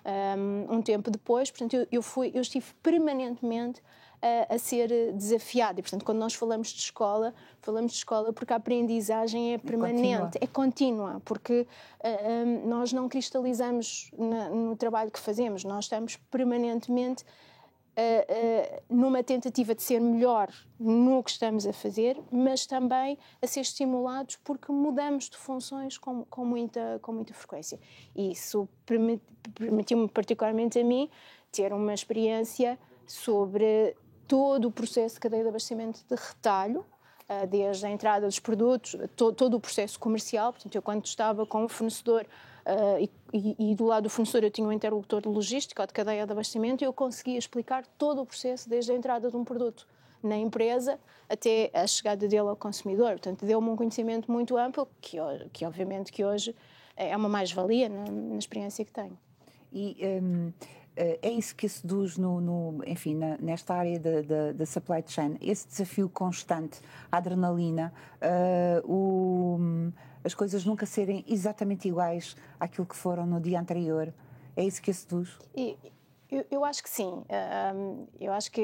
um, 0.05 0.11
ehm, 0.11 0.77
um 0.79 0.83
tempo 0.83 1.11
depois, 1.11 1.51
portanto 1.51 1.75
eu, 1.75 1.87
eu, 1.93 2.03
fui, 2.03 2.31
eu 2.35 2.41
estive 2.41 2.67
permanentemente 2.83 3.83
a, 4.23 4.55
a 4.55 4.59
ser 4.59 5.13
desafiada. 5.13 5.81
E 5.81 5.83
portanto 5.83 6.03
quando 6.03 6.19
nós 6.19 6.33
falamos 6.33 6.69
de 6.69 6.81
escola, 6.81 7.35
falamos 7.61 7.93
de 7.93 7.99
escola 7.99 8.33
porque 8.33 8.55
a 8.55 8.57
aprendizagem 8.57 9.53
é 9.53 9.59
permanente, 9.59 10.39
é 10.41 10.47
contínua, 10.47 11.21
porque 11.27 11.61
uh, 11.61 11.67
eh, 12.01 12.23
um, 12.23 12.31
ehm, 12.31 12.67
nós 12.67 12.91
não 12.91 13.07
cristalizamos 13.07 14.11
na, 14.17 14.49
no 14.49 14.75
trabalho 14.77 15.11
que 15.11 15.21
fazemos, 15.21 15.63
nós 15.63 15.85
estamos 15.85 16.17
permanentemente 16.31 17.25
Uh, 17.97 18.81
uh, 18.81 18.83
numa 18.89 19.23
tentativa 19.23 19.73
de 19.73 19.81
ser 19.81 20.01
melhor 20.01 20.49
no 20.81 21.23
que 21.23 21.31
estamos 21.31 21.65
a 21.65 21.73
fazer, 21.73 22.21
mas 22.29 22.67
também 22.67 23.17
a 23.41 23.47
ser 23.47 23.61
estimulados 23.61 24.35
porque 24.43 24.73
mudamos 24.73 25.31
de 25.31 25.37
funções 25.37 25.97
com, 25.97 26.25
com 26.25 26.45
muita, 26.45 26.99
com 27.01 27.13
muita 27.13 27.33
frequência. 27.33 27.79
E 28.17 28.33
isso 28.33 28.69
permitiu-me, 29.57 30.09
particularmente 30.09 30.77
a 30.81 30.85
mim, 30.85 31.09
ter 31.53 31.73
uma 31.73 31.95
experiência 31.95 32.77
sobre 33.07 33.95
todo 34.27 34.67
o 34.67 34.73
processo 34.73 35.15
de 35.15 35.21
cadeia 35.21 35.45
de 35.45 35.51
abastecimento 35.51 36.01
de 36.09 36.17
retalho, 36.17 36.81
uh, 37.29 37.47
desde 37.47 37.87
a 37.87 37.91
entrada 37.91 38.27
dos 38.27 38.41
produtos, 38.41 38.97
to, 39.15 39.33
todo 39.33 39.57
o 39.57 39.61
processo 39.61 40.01
comercial. 40.01 40.53
Portanto, 40.53 40.75
eu 40.75 40.83
quando 40.83 41.05
estava 41.07 41.47
com 41.47 41.65
o 41.65 41.69
fornecedor 41.69 42.27
uh, 42.67 43.11
e, 43.33 43.57
e, 43.59 43.75
do 43.75 43.85
lado 43.85 44.05
do 44.05 44.11
fornecedor 44.11 44.45
eu 44.45 44.51
tinha 44.51 44.67
um 44.67 44.73
interlocutor 44.73 45.23
de 45.23 45.29
logística 45.29 45.83
ou 45.83 45.87
de 45.87 45.93
cadeia 45.93 46.27
de 46.27 46.33
abastecimento 46.33 46.83
e 46.83 46.87
eu 46.87 46.93
conseguia 46.93 47.39
explicar 47.39 47.85
todo 47.99 48.21
o 48.23 48.27
processo 48.27 48.69
desde 48.69 48.93
a 48.93 48.95
entrada 48.95 49.31
de 49.31 49.37
um 49.37 49.45
produto 49.45 49.87
na 50.23 50.37
empresa 50.37 50.99
até 51.29 51.71
a 51.75 51.87
chegada 51.87 52.27
dele 52.27 52.49
ao 52.49 52.57
consumidor. 52.57 53.11
Portanto, 53.11 53.45
deu-me 53.45 53.69
um 53.69 53.77
conhecimento 53.77 54.31
muito 54.31 54.57
amplo 54.57 54.89
que, 55.01 55.19
que 55.53 55.67
obviamente 55.67 56.11
que 56.11 56.25
hoje 56.25 56.55
é 56.97 57.15
uma 57.17 57.29
mais-valia 57.29 57.89
na, 57.89 58.05
na, 58.11 58.39
experiência 58.39 58.85
que 58.85 58.93
tenho. 58.93 59.19
E 59.73 59.97
um, 60.23 60.53
eh, 60.97 61.19
é 61.23 61.31
isso 61.31 61.55
que 61.55 61.69
seduz 61.69 62.17
no, 62.17 62.41
no 62.41 62.83
enfim, 62.87 63.15
na, 63.17 63.37
nesta 63.39 63.75
área 63.75 63.99
da 64.55 64.65
supply 64.65 65.03
chain, 65.07 65.37
esse 65.41 65.67
desafio 65.67 66.09
constante, 66.09 66.81
a 67.11 67.17
adrenalina, 67.17 67.93
uh, 68.23 68.91
o, 68.91 69.59
as 70.25 70.35
coisas 70.35 70.65
nunca 70.65 70.87
serem 70.87 71.25
exatamente 71.29 71.87
iguais 71.87 72.35
àquilo 72.59 72.87
que 72.87 72.97
foram 72.97 73.27
no 73.27 73.39
dia 73.39 73.61
anterior. 73.61 74.13
É 74.57 74.65
isso 74.65 74.81
que 74.81 74.91
a 74.91 74.95
seduz? 74.95 75.39
E, 75.55 75.77
eu, 76.31 76.45
eu, 76.51 76.65
acho 76.65 76.83
que 76.83 76.89
sim. 76.91 77.23
eu 78.19 78.33
acho 78.33 78.51
que 78.51 78.63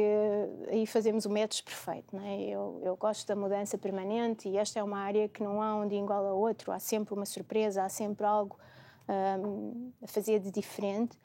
aí 0.69 0.87
fazemos 0.87 1.27
o 1.27 1.31
match 1.31 1.63
perfeito. 1.63 2.17
Não 2.17 2.25
é? 2.25 2.41
eu, 2.41 2.81
eu, 2.83 2.97
gosto 2.97 3.27
da 3.29 3.37
mudança 3.37 3.77
permanente 3.77 4.49
e 4.49 4.57
esta 4.57 4.81
é 4.81 4.83
uma 4.83 4.99
área 4.99 5.29
que 5.29 5.43
não 5.43 5.63
há 5.63 5.77
um 5.77 5.87
dia 5.87 6.01
igual 6.01 6.27
a 6.27 6.33
outro. 6.33 6.73
Há 6.73 6.79
sempre 6.79 7.15
uma 7.15 7.27
surpresa, 7.27 7.85
há 7.85 7.89
sempre 7.89 8.27
algo 8.27 8.59
um, 9.09 9.93
a 10.03 10.07
fazer 10.07 10.41
de 10.41 10.51
diferente. 10.51 11.17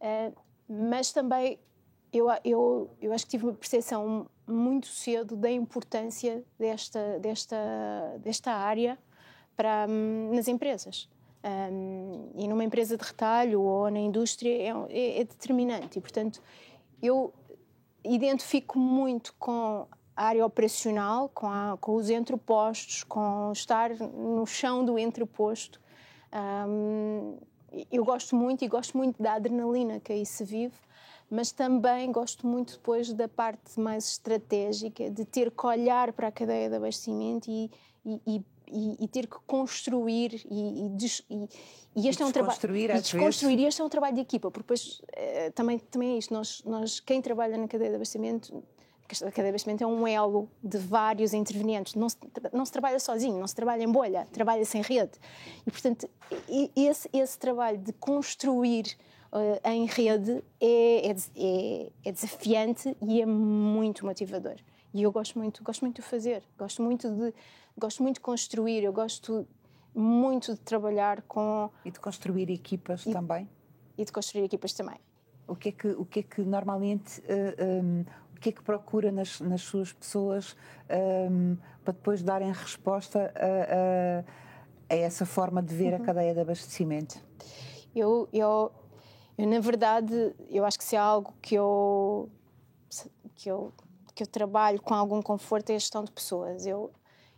Uh, 0.00 0.34
mas 0.68 1.12
também 1.12 1.58
eu, 2.12 2.26
eu, 2.44 2.90
eu 3.00 3.12
acho 3.12 3.24
que 3.24 3.32
tive 3.32 3.44
uma 3.44 3.54
percepção 3.54 4.30
muito 4.46 4.86
cedo 4.86 5.36
da 5.36 5.50
importância 5.50 6.44
desta, 6.58 7.18
desta, 7.18 8.18
desta 8.20 8.52
área 8.52 8.98
para, 9.56 9.86
um, 9.88 10.34
nas 10.34 10.48
empresas. 10.48 11.08
Um, 11.44 12.30
e 12.36 12.46
numa 12.46 12.62
empresa 12.62 12.96
de 12.96 13.04
retalho 13.04 13.60
ou 13.62 13.90
na 13.90 13.98
indústria 13.98 14.50
é, 14.50 14.68
é, 14.90 15.20
é, 15.20 15.24
determinante. 15.24 15.98
E, 15.98 16.00
portanto, 16.00 16.40
eu 17.02 17.32
identifico 18.04 18.78
muito 18.78 19.34
com 19.38 19.86
a 20.16 20.24
área 20.24 20.46
operacional, 20.46 21.28
com, 21.28 21.48
a, 21.48 21.76
com 21.80 21.94
os 21.94 22.10
entrepostos, 22.10 23.02
com 23.02 23.50
estar 23.52 23.90
no 23.90 24.46
chão 24.46 24.84
do 24.84 24.98
entreposto. 24.98 25.80
Um, 26.32 27.38
eu 27.90 28.04
gosto 28.04 28.36
muito 28.36 28.64
e 28.64 28.68
gosto 28.68 28.96
muito 28.96 29.20
da 29.22 29.34
adrenalina 29.34 29.98
que 29.98 30.12
aí 30.12 30.26
se 30.26 30.44
vive, 30.44 30.76
mas 31.30 31.50
também 31.50 32.12
gosto 32.12 32.46
muito 32.46 32.74
depois 32.74 33.12
da 33.12 33.26
parte 33.26 33.80
mais 33.80 34.10
estratégica, 34.10 35.10
de 35.10 35.24
ter 35.24 35.50
que 35.50 35.66
olhar 35.66 36.12
para 36.12 36.28
a 36.28 36.32
cadeia 36.32 36.68
de 36.68 36.76
abastecimento 36.76 37.50
e, 37.50 37.70
e, 38.04 38.20
e 38.26 38.44
e, 38.72 39.04
e, 39.04 39.08
ter 39.08 39.26
que 39.26 39.36
construir 39.46 40.44
e, 40.50 40.86
e, 40.86 40.88
des, 40.90 41.22
e, 41.30 41.48
e 41.94 42.08
este 42.08 42.22
é 42.22 42.26
um 42.26 42.32
trabalho 42.32 42.76
e 42.76 43.00
desconstruir 43.00 43.58
e 43.58 43.66
este 43.66 43.82
é 43.82 43.84
um 43.84 43.88
trabalho 43.88 44.14
de 44.14 44.20
equipa 44.20 44.50
porque 44.50 44.64
depois 44.64 45.02
eh, 45.12 45.50
também 45.50 45.78
também 45.78 46.14
é 46.14 46.18
isto 46.18 46.32
nós 46.32 46.62
nós 46.64 47.00
quem 47.00 47.20
trabalha 47.20 47.58
na 47.58 47.68
cadeia 47.68 47.90
de 47.90 47.96
abastecimento 47.96 48.62
a 49.20 49.30
cadeia 49.30 49.44
de 49.44 49.48
abastecimento 49.50 49.84
é 49.84 49.86
um 49.86 50.06
elo 50.06 50.48
de 50.64 50.78
vários 50.78 51.34
intervenientes. 51.34 51.94
Não 51.94 52.08
se, 52.08 52.16
não 52.50 52.64
se 52.64 52.72
trabalha 52.72 52.98
sozinho 52.98 53.38
não 53.38 53.46
se 53.46 53.54
trabalha 53.54 53.82
em 53.82 53.90
bolha 53.90 54.26
trabalha 54.32 54.64
sem 54.64 54.80
rede. 54.80 55.12
E 55.66 55.70
portanto 55.70 56.08
esse 56.74 57.08
esse 57.12 57.38
trabalho 57.38 57.78
de 57.78 57.92
construir 57.92 58.96
uh, 59.32 59.68
em 59.68 59.86
rede 59.86 60.42
é, 60.60 61.10
é, 61.10 61.16
é, 61.36 61.90
é 62.06 62.12
desafiante 62.12 62.96
e 63.02 63.20
é 63.20 63.26
muito 63.26 64.06
motivador. 64.06 64.56
E 64.94 65.02
eu 65.02 65.12
gosto 65.12 65.38
muito 65.38 65.62
gosto 65.62 65.82
muito 65.82 65.96
de 65.96 66.02
fazer. 66.02 66.42
Gosto 66.58 66.82
muito 66.82 67.10
de 67.10 67.34
gosto 67.78 68.02
muito 68.02 68.16
de 68.16 68.20
construir, 68.20 68.84
eu 68.84 68.92
gosto 68.92 69.46
muito 69.94 70.54
de 70.54 70.60
trabalhar 70.60 71.22
com. 71.22 71.70
E 71.84 71.90
de 71.90 72.00
construir 72.00 72.50
equipas 72.50 73.04
e, 73.06 73.12
também? 73.12 73.48
E 73.96 74.04
de 74.04 74.12
construir 74.12 74.44
equipas 74.44 74.72
também. 74.72 74.96
O 75.46 75.54
que 75.54 75.68
é 75.68 75.72
que, 75.72 75.88
o 75.88 76.04
que, 76.04 76.20
é 76.20 76.22
que 76.22 76.42
normalmente. 76.42 77.20
Uh, 77.20 77.24
eh, 77.28 77.64
um, 77.64 78.00
ehm, 78.00 78.06
o 78.36 78.40
que 78.42 78.48
é 78.48 78.52
que 78.52 78.62
procura 78.62 79.12
nas, 79.12 79.40
nas 79.40 79.60
suas 79.60 79.92
pessoas 79.92 80.56
um, 80.90 81.52
ehm, 81.52 81.56
para 81.84 81.92
depois 81.92 82.24
darem 82.24 82.50
resposta 82.50 83.32
a, 83.36 84.90
a, 84.90 84.94
a 84.94 84.96
essa 84.96 85.24
forma 85.24 85.62
de 85.62 85.72
ver 85.74 85.94
uhum. 85.94 86.02
a 86.02 86.04
cadeia 86.04 86.34
de 86.34 86.40
abastecimento? 86.40 87.20
Eu, 87.94 88.28
eu, 88.32 88.72
eu, 89.38 89.46
na 89.46 89.60
verdade, 89.60 90.34
eu 90.50 90.64
acho 90.64 90.76
que 90.76 90.84
se 90.84 90.96
há 90.96 91.02
algo 91.02 91.34
que 91.40 91.54
eu, 91.54 92.30
que 93.36 93.48
eu, 93.48 93.72
que 94.12 94.22
eu 94.24 94.26
trabalho 94.26 94.80
com 94.80 94.94
algum 94.94 95.22
conforto 95.22 95.70
é 95.70 95.76
a 95.76 95.78
gestão 95.78 96.02
de 96.02 96.10
pessoas. 96.10 96.66
Eu, 96.66 96.90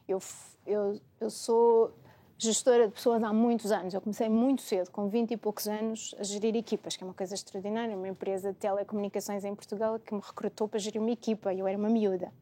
eu, 0.09 0.19
eu, 0.67 1.01
eu 1.21 1.31
sou 1.31 1.95
gestora 2.39 2.87
de 2.89 2.95
pessoas 2.95 3.23
há 3.23 3.33
muitos 3.33 3.73
anos. 3.73 3.95
Eu 3.95 4.01
comecei 4.01 4.29
muito 4.29 4.63
cedo, 4.63 4.91
com 4.91 5.09
20 5.09 5.33
e 5.33 5.37
poucos 5.37 5.67
anos, 5.67 6.15
a 6.19 6.23
gerir 6.23 6.55
equipas, 6.57 6.97
que 6.97 7.05
é 7.05 7.07
uma 7.07 7.15
coisa 7.15 7.35
extraordinária. 7.35 7.97
Uma 7.97 8.09
empresa 8.09 8.53
de 8.53 8.59
telecomunicações 8.59 9.45
em 9.45 9.55
Portugal 9.55 9.99
que 9.99 10.15
me 10.15 10.21
recrutou 10.21 10.69
para 10.69 10.79
gerir 10.79 11.01
uma 11.01 11.11
equipa 11.11 11.53
e 11.53 11.61
eu 11.61 11.67
era 11.67 11.79
uma 11.79 11.89
miúda. 11.89 12.33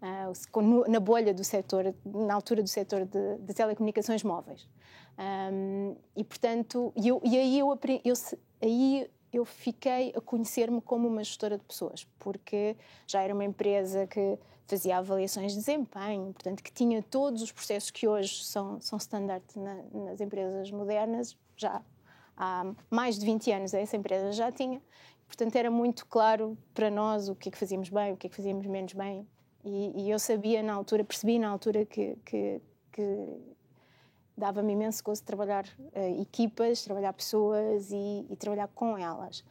Uh, 0.00 0.88
na 0.88 1.00
bolha 1.00 1.34
do 1.34 1.42
setor, 1.42 1.92
na 2.04 2.34
altura 2.34 2.62
do 2.62 2.68
setor 2.68 3.04
de, 3.04 3.38
de 3.38 3.52
telecomunicações 3.52 4.22
móveis. 4.22 4.68
Um, 5.18 5.96
e, 6.14 6.22
portanto, 6.22 6.92
eu, 6.96 7.20
e 7.24 7.36
aí, 7.36 7.58
eu, 7.58 7.76
eu, 8.04 8.14
aí 8.62 9.10
eu 9.32 9.44
fiquei 9.44 10.12
a 10.16 10.20
conhecer-me 10.20 10.80
como 10.80 11.08
uma 11.08 11.24
gestora 11.24 11.58
de 11.58 11.64
pessoas, 11.64 12.06
porque 12.18 12.76
já 13.06 13.22
era 13.22 13.34
uma 13.34 13.44
empresa 13.44 14.06
que 14.06 14.38
fazia 14.68 14.98
avaliações 14.98 15.52
de 15.52 15.58
desempenho, 15.58 16.32
portanto, 16.34 16.62
que 16.62 16.70
tinha 16.70 17.02
todos 17.02 17.40
os 17.40 17.50
processos 17.50 17.90
que 17.90 18.06
hoje 18.06 18.44
são, 18.44 18.78
são 18.80 18.98
standard 18.98 19.42
na, 19.56 19.82
nas 20.04 20.20
empresas 20.20 20.70
modernas, 20.70 21.36
já 21.56 21.82
há 22.36 22.72
mais 22.90 23.18
de 23.18 23.24
20 23.24 23.50
anos 23.50 23.74
essa 23.74 23.96
empresa 23.96 24.30
já 24.32 24.52
tinha. 24.52 24.80
Portanto, 25.26 25.56
era 25.56 25.70
muito 25.70 26.06
claro 26.06 26.56
para 26.74 26.90
nós 26.90 27.28
o 27.28 27.34
que 27.34 27.48
é 27.48 27.52
que 27.52 27.58
fazíamos 27.58 27.88
bem, 27.88 28.12
o 28.12 28.16
que 28.16 28.26
é 28.26 28.30
que 28.30 28.36
fazíamos 28.36 28.66
menos 28.66 28.92
bem. 28.92 29.26
E, 29.64 30.04
e 30.04 30.10
eu 30.10 30.18
sabia 30.18 30.62
na 30.62 30.74
altura, 30.74 31.02
percebi 31.02 31.38
na 31.38 31.48
altura 31.48 31.84
que, 31.84 32.16
que, 32.24 32.60
que 32.92 33.26
dava-me 34.36 34.72
imenso 34.72 35.02
gosto 35.02 35.24
trabalhar 35.24 35.64
uh, 35.66 36.22
equipas, 36.22 36.82
trabalhar 36.82 37.12
pessoas 37.12 37.90
e, 37.90 38.26
e 38.30 38.36
trabalhar 38.36 38.68
com 38.68 38.96
elas. 38.96 39.44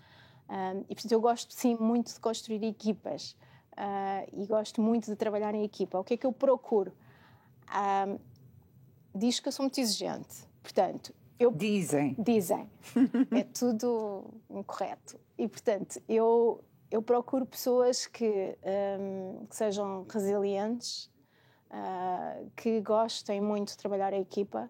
Um, 0.50 0.80
e 0.90 0.96
portanto 0.96 1.12
eu 1.12 1.20
gosto 1.20 1.54
sim 1.54 1.76
muito 1.76 2.14
de 2.14 2.20
construir 2.20 2.64
equipas 2.64 3.36
uh, 3.77 4.27
e 4.34 4.46
gosto 4.46 4.81
muito 4.81 5.05
de 5.05 5.15
trabalhar 5.15 5.53
em 5.53 5.63
equipa. 5.63 6.00
O 6.00 6.03
que 6.03 6.15
é 6.15 6.17
que 6.17 6.25
eu 6.25 6.34
procuro? 6.34 6.91
Um, 7.69 8.17
diz 9.15 9.39
que 9.39 9.48
eu 9.48 9.51
sou 9.51 9.63
muito 9.63 9.79
exigente. 9.79 10.48
Portanto, 10.62 11.13
eu, 11.39 11.51
dizem. 11.51 12.15
Dizem. 12.17 12.69
é 13.31 13.43
tudo 13.53 14.25
incorreto. 14.50 15.19
E, 15.38 15.48
portanto, 15.48 16.01
eu, 16.10 16.63
eu 16.89 17.01
procuro 17.01 17.46
pessoas 17.46 18.07
que, 18.07 18.57
um, 19.00 19.46
que 19.46 19.55
sejam 19.55 20.05
resilientes, 20.10 21.10
uh, 21.69 22.50
que 22.55 22.81
gostem 22.81 23.39
muito 23.39 23.69
de 23.69 23.77
trabalhar 23.77 24.13
em 24.13 24.22
equipa 24.22 24.69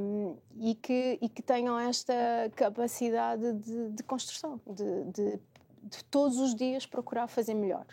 um, 0.00 0.36
e, 0.58 0.74
que, 0.74 1.18
e 1.22 1.28
que 1.28 1.42
tenham 1.42 1.78
esta 1.78 2.14
capacidade 2.56 3.52
de, 3.52 3.90
de 3.90 4.02
construção, 4.02 4.60
de, 4.66 5.04
de, 5.04 5.40
de, 5.84 6.04
todos 6.10 6.38
os 6.38 6.54
dias 6.54 6.86
procurar 6.86 7.28
fazer 7.28 7.54
melhor. 7.54 7.86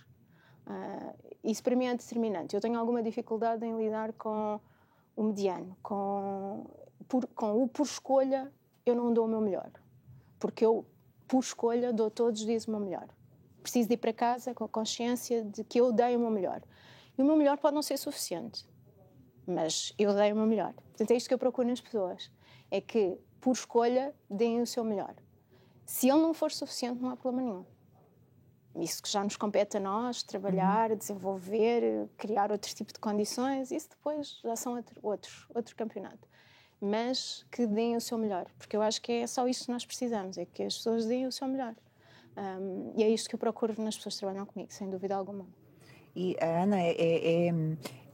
Uh, 0.67 1.35
isso 1.43 1.63
para 1.63 1.75
mim 1.75 1.85
é 1.85 1.95
determinante. 1.95 2.53
Eu 2.53 2.61
tenho 2.61 2.77
alguma 2.77 3.01
dificuldade 3.01 3.65
em 3.65 3.77
lidar 3.77 4.11
com 4.13 4.59
o 5.15 5.23
mediano, 5.23 5.77
com, 5.81 6.65
por, 7.07 7.25
com 7.27 7.63
o 7.63 7.67
por 7.67 7.85
escolha, 7.85 8.51
eu 8.85 8.93
não 8.93 9.13
dou 9.13 9.25
o 9.25 9.27
meu 9.27 9.39
melhor. 9.39 9.71
Porque 10.37 10.65
eu, 10.65 10.85
por 11.25 11.39
escolha, 11.39 11.93
dou 11.93 12.11
todos 12.11 12.41
os 12.41 12.45
dias 12.45 12.67
o 12.67 12.71
meu 12.71 12.81
melhor. 12.81 13.07
Preciso 13.63 13.87
de 13.87 13.93
ir 13.93 13.97
para 13.97 14.11
casa 14.11 14.53
com 14.53 14.65
a 14.65 14.69
consciência 14.69 15.43
de 15.43 15.63
que 15.63 15.79
eu 15.79 15.91
dei 15.91 16.15
o 16.15 16.19
meu 16.19 16.29
melhor. 16.29 16.61
E 17.17 17.21
o 17.21 17.25
meu 17.25 17.37
melhor 17.37 17.57
pode 17.57 17.73
não 17.73 17.81
ser 17.81 17.97
suficiente, 17.97 18.67
mas 19.45 19.93
eu 19.97 20.13
dei 20.13 20.33
o 20.33 20.35
meu 20.35 20.45
melhor. 20.45 20.73
Portanto, 20.73 21.11
é 21.11 21.15
isto 21.15 21.27
que 21.27 21.33
eu 21.33 21.39
procuro 21.39 21.67
nas 21.67 21.81
pessoas: 21.81 22.29
é 22.69 22.79
que, 22.79 23.17
por 23.39 23.53
escolha, 23.53 24.13
deem 24.29 24.61
o 24.61 24.67
seu 24.67 24.83
melhor. 24.83 25.15
Se 25.85 26.09
ele 26.09 26.21
não 26.21 26.33
for 26.33 26.51
suficiente, 26.51 27.01
não 27.01 27.09
há 27.09 27.15
problema 27.15 27.49
nenhum 27.49 27.76
isso 28.79 29.01
que 29.01 29.09
já 29.09 29.23
nos 29.23 29.35
compete 29.35 29.77
a 29.77 29.79
nós, 29.79 30.23
trabalhar, 30.23 30.91
uhum. 30.91 30.97
desenvolver, 30.97 32.07
criar 32.17 32.51
outro 32.51 32.73
tipo 32.73 32.93
de 32.93 32.99
condições, 32.99 33.71
isso 33.71 33.89
depois 33.89 34.39
já 34.43 34.55
são 34.55 34.75
outro, 34.75 34.99
outros, 35.01 35.47
outro 35.53 35.75
campeonato. 35.75 36.27
Mas 36.79 37.45
que 37.51 37.65
deem 37.65 37.95
o 37.95 38.01
seu 38.01 38.17
melhor, 38.17 38.45
porque 38.57 38.77
eu 38.77 38.81
acho 38.81 39.01
que 39.01 39.11
é 39.11 39.27
só 39.27 39.47
isso 39.47 39.65
que 39.65 39.71
nós 39.71 39.85
precisamos, 39.85 40.37
é 40.37 40.45
que 40.45 40.63
as 40.63 40.77
pessoas 40.77 41.05
deem 41.05 41.25
o 41.25 41.31
seu 41.31 41.47
melhor. 41.47 41.75
Um, 42.37 42.93
e 42.95 43.03
é 43.03 43.09
isto 43.09 43.27
que 43.27 43.35
eu 43.35 43.39
procuro 43.39 43.73
nas 43.81 43.95
pessoas 43.95 44.13
que 44.15 44.19
trabalham 44.19 44.45
comigo, 44.45 44.71
sem 44.71 44.89
dúvida 44.89 45.15
alguma. 45.15 45.47
E 46.15 46.35
a 46.39 46.63
Ana 46.63 46.79
é, 46.79 46.91
é, 46.91 47.47
é, 47.47 47.53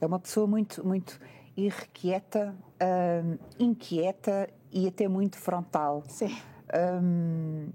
é 0.00 0.06
uma 0.06 0.18
pessoa 0.18 0.46
muito, 0.46 0.86
muito 0.86 1.20
irrequieta, 1.56 2.54
um, 3.22 3.38
inquieta 3.58 4.48
e 4.72 4.88
até 4.88 5.08
muito 5.08 5.38
frontal. 5.38 6.02
Sim. 6.08 6.34
Um, 7.02 7.70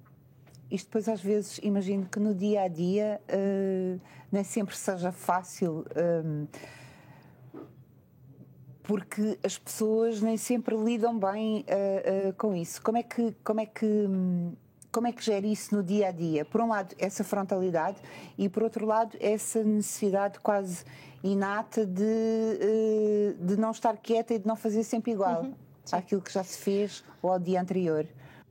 isto 0.71 0.85
depois 0.87 1.07
às 1.07 1.21
vezes 1.21 1.59
imagino 1.63 2.05
que 2.05 2.19
no 2.19 2.33
dia 2.33 2.63
a 2.63 2.67
dia 2.67 3.21
uh, 3.29 3.99
nem 4.31 4.43
sempre 4.43 4.75
seja 4.75 5.11
fácil 5.11 5.85
uh, 5.91 6.47
porque 8.83 9.37
as 9.43 9.55
pessoas 9.55 10.19
nem 10.19 10.35
sempre 10.35 10.75
lidam 10.75 11.19
bem 11.19 11.59
uh, 11.59 12.29
uh, 12.29 12.33
com 12.33 12.55
isso. 12.55 12.81
Como 12.81 12.97
é 12.97 13.03
que 13.03 13.35
como 13.43 13.59
é 13.59 13.65
que 13.67 14.07
como 14.91 15.05
é 15.05 15.11
que 15.11 15.23
gera 15.23 15.45
isso 15.45 15.75
no 15.75 15.83
dia 15.83 16.07
a 16.07 16.11
dia? 16.11 16.43
Por 16.43 16.59
um 16.61 16.69
lado, 16.69 16.95
essa 16.97 17.23
frontalidade 17.23 17.97
e 18.35 18.49
por 18.49 18.63
outro 18.63 18.87
lado, 18.87 19.15
essa 19.19 19.63
necessidade 19.63 20.39
quase 20.39 20.83
inata 21.23 21.85
de, 21.85 23.35
de 23.39 23.57
não 23.57 23.69
estar 23.69 23.95
quieta 23.97 24.33
e 24.33 24.39
de 24.39 24.47
não 24.47 24.55
fazer 24.55 24.83
sempre 24.83 25.11
igual 25.11 25.43
uhum, 25.43 25.53
àquilo 25.91 26.21
que 26.21 26.33
já 26.33 26.43
se 26.43 26.57
fez 26.57 27.03
ou 27.21 27.31
ao 27.31 27.37
dia 27.37 27.61
anterior. 27.61 28.07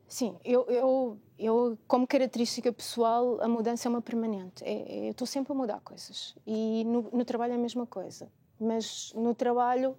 Sim, 0.06 0.36
eu, 0.44 0.64
eu, 0.68 1.18
eu, 1.38 1.78
como 1.86 2.06
característica 2.06 2.72
pessoal, 2.72 3.40
a 3.40 3.48
mudança 3.48 3.86
é 3.86 3.90
uma 3.90 4.02
permanente. 4.02 4.64
É, 4.64 4.72
é, 4.72 5.06
eu 5.06 5.10
estou 5.12 5.26
sempre 5.26 5.52
a 5.52 5.56
mudar 5.56 5.80
coisas. 5.80 6.34
E 6.46 6.84
no, 6.84 7.02
no 7.12 7.24
trabalho 7.24 7.52
é 7.52 7.56
a 7.56 7.58
mesma 7.58 7.86
coisa. 7.86 8.30
Mas 8.60 9.12
no 9.14 9.34
trabalho, 9.34 9.96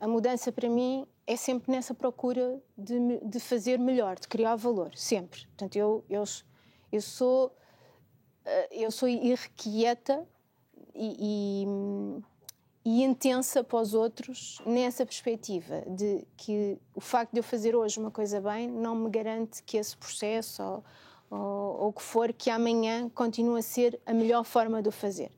a 0.00 0.08
mudança 0.08 0.50
para 0.50 0.68
mim 0.68 1.06
é 1.26 1.36
sempre 1.36 1.70
nessa 1.70 1.94
procura 1.94 2.60
de, 2.76 3.20
de 3.20 3.40
fazer 3.40 3.78
melhor, 3.78 4.18
de 4.18 4.26
criar 4.26 4.56
valor, 4.56 4.90
sempre. 4.96 5.46
Portanto, 5.46 5.76
eu, 5.76 6.04
eu, 6.10 6.24
eu 6.92 7.00
sou 7.00 7.54
eh, 8.44 8.68
eu 8.72 8.90
sou 8.90 9.08
irrequieta 9.08 10.26
e, 10.94 11.16
e, 11.18 11.66
e, 12.84 13.02
intensa 13.02 13.64
para 13.64 13.80
os 13.80 13.94
outros 13.94 14.60
nessa 14.66 15.06
perspectiva 15.06 15.82
de 15.86 16.26
que 16.36 16.78
o 16.94 17.00
facto 17.00 17.32
de 17.32 17.38
eu 17.38 17.42
fazer 17.42 17.74
hoje 17.74 17.98
uma 17.98 18.10
coisa 18.10 18.40
bem 18.40 18.68
não 18.68 18.94
me 18.94 19.10
garante 19.10 19.62
que 19.62 19.76
esse 19.76 19.96
processo 19.96 20.62
ou, 20.62 20.84
ou, 21.30 21.88
o 21.88 21.92
que 21.92 22.02
for, 22.02 22.32
que 22.32 22.50
amanhã 22.50 23.08
continue 23.08 23.58
a 23.58 23.62
ser 23.62 24.00
a 24.04 24.12
melhor 24.12 24.44
forma 24.44 24.82
de 24.82 24.88
o 24.88 24.92
fazer. 24.92 25.32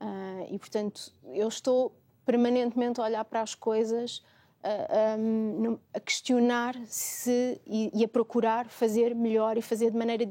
Uh, 0.00 0.46
e, 0.54 0.58
portanto, 0.58 1.12
eu 1.32 1.48
estou 1.48 1.92
permanentemente 2.24 3.00
a 3.00 3.04
olhar 3.04 3.24
para 3.24 3.40
as 3.40 3.54
coisas 3.54 4.22
a, 4.62 5.16
a 5.94 6.00
questionar 6.00 6.74
se 6.86 7.60
e, 7.66 7.90
e, 7.94 8.04
a 8.04 8.08
procurar 8.08 8.66
fazer 8.66 9.14
melhor 9.14 9.56
e 9.56 9.62
fazer 9.62 9.90
de 9.90 9.96
maneira 9.96 10.28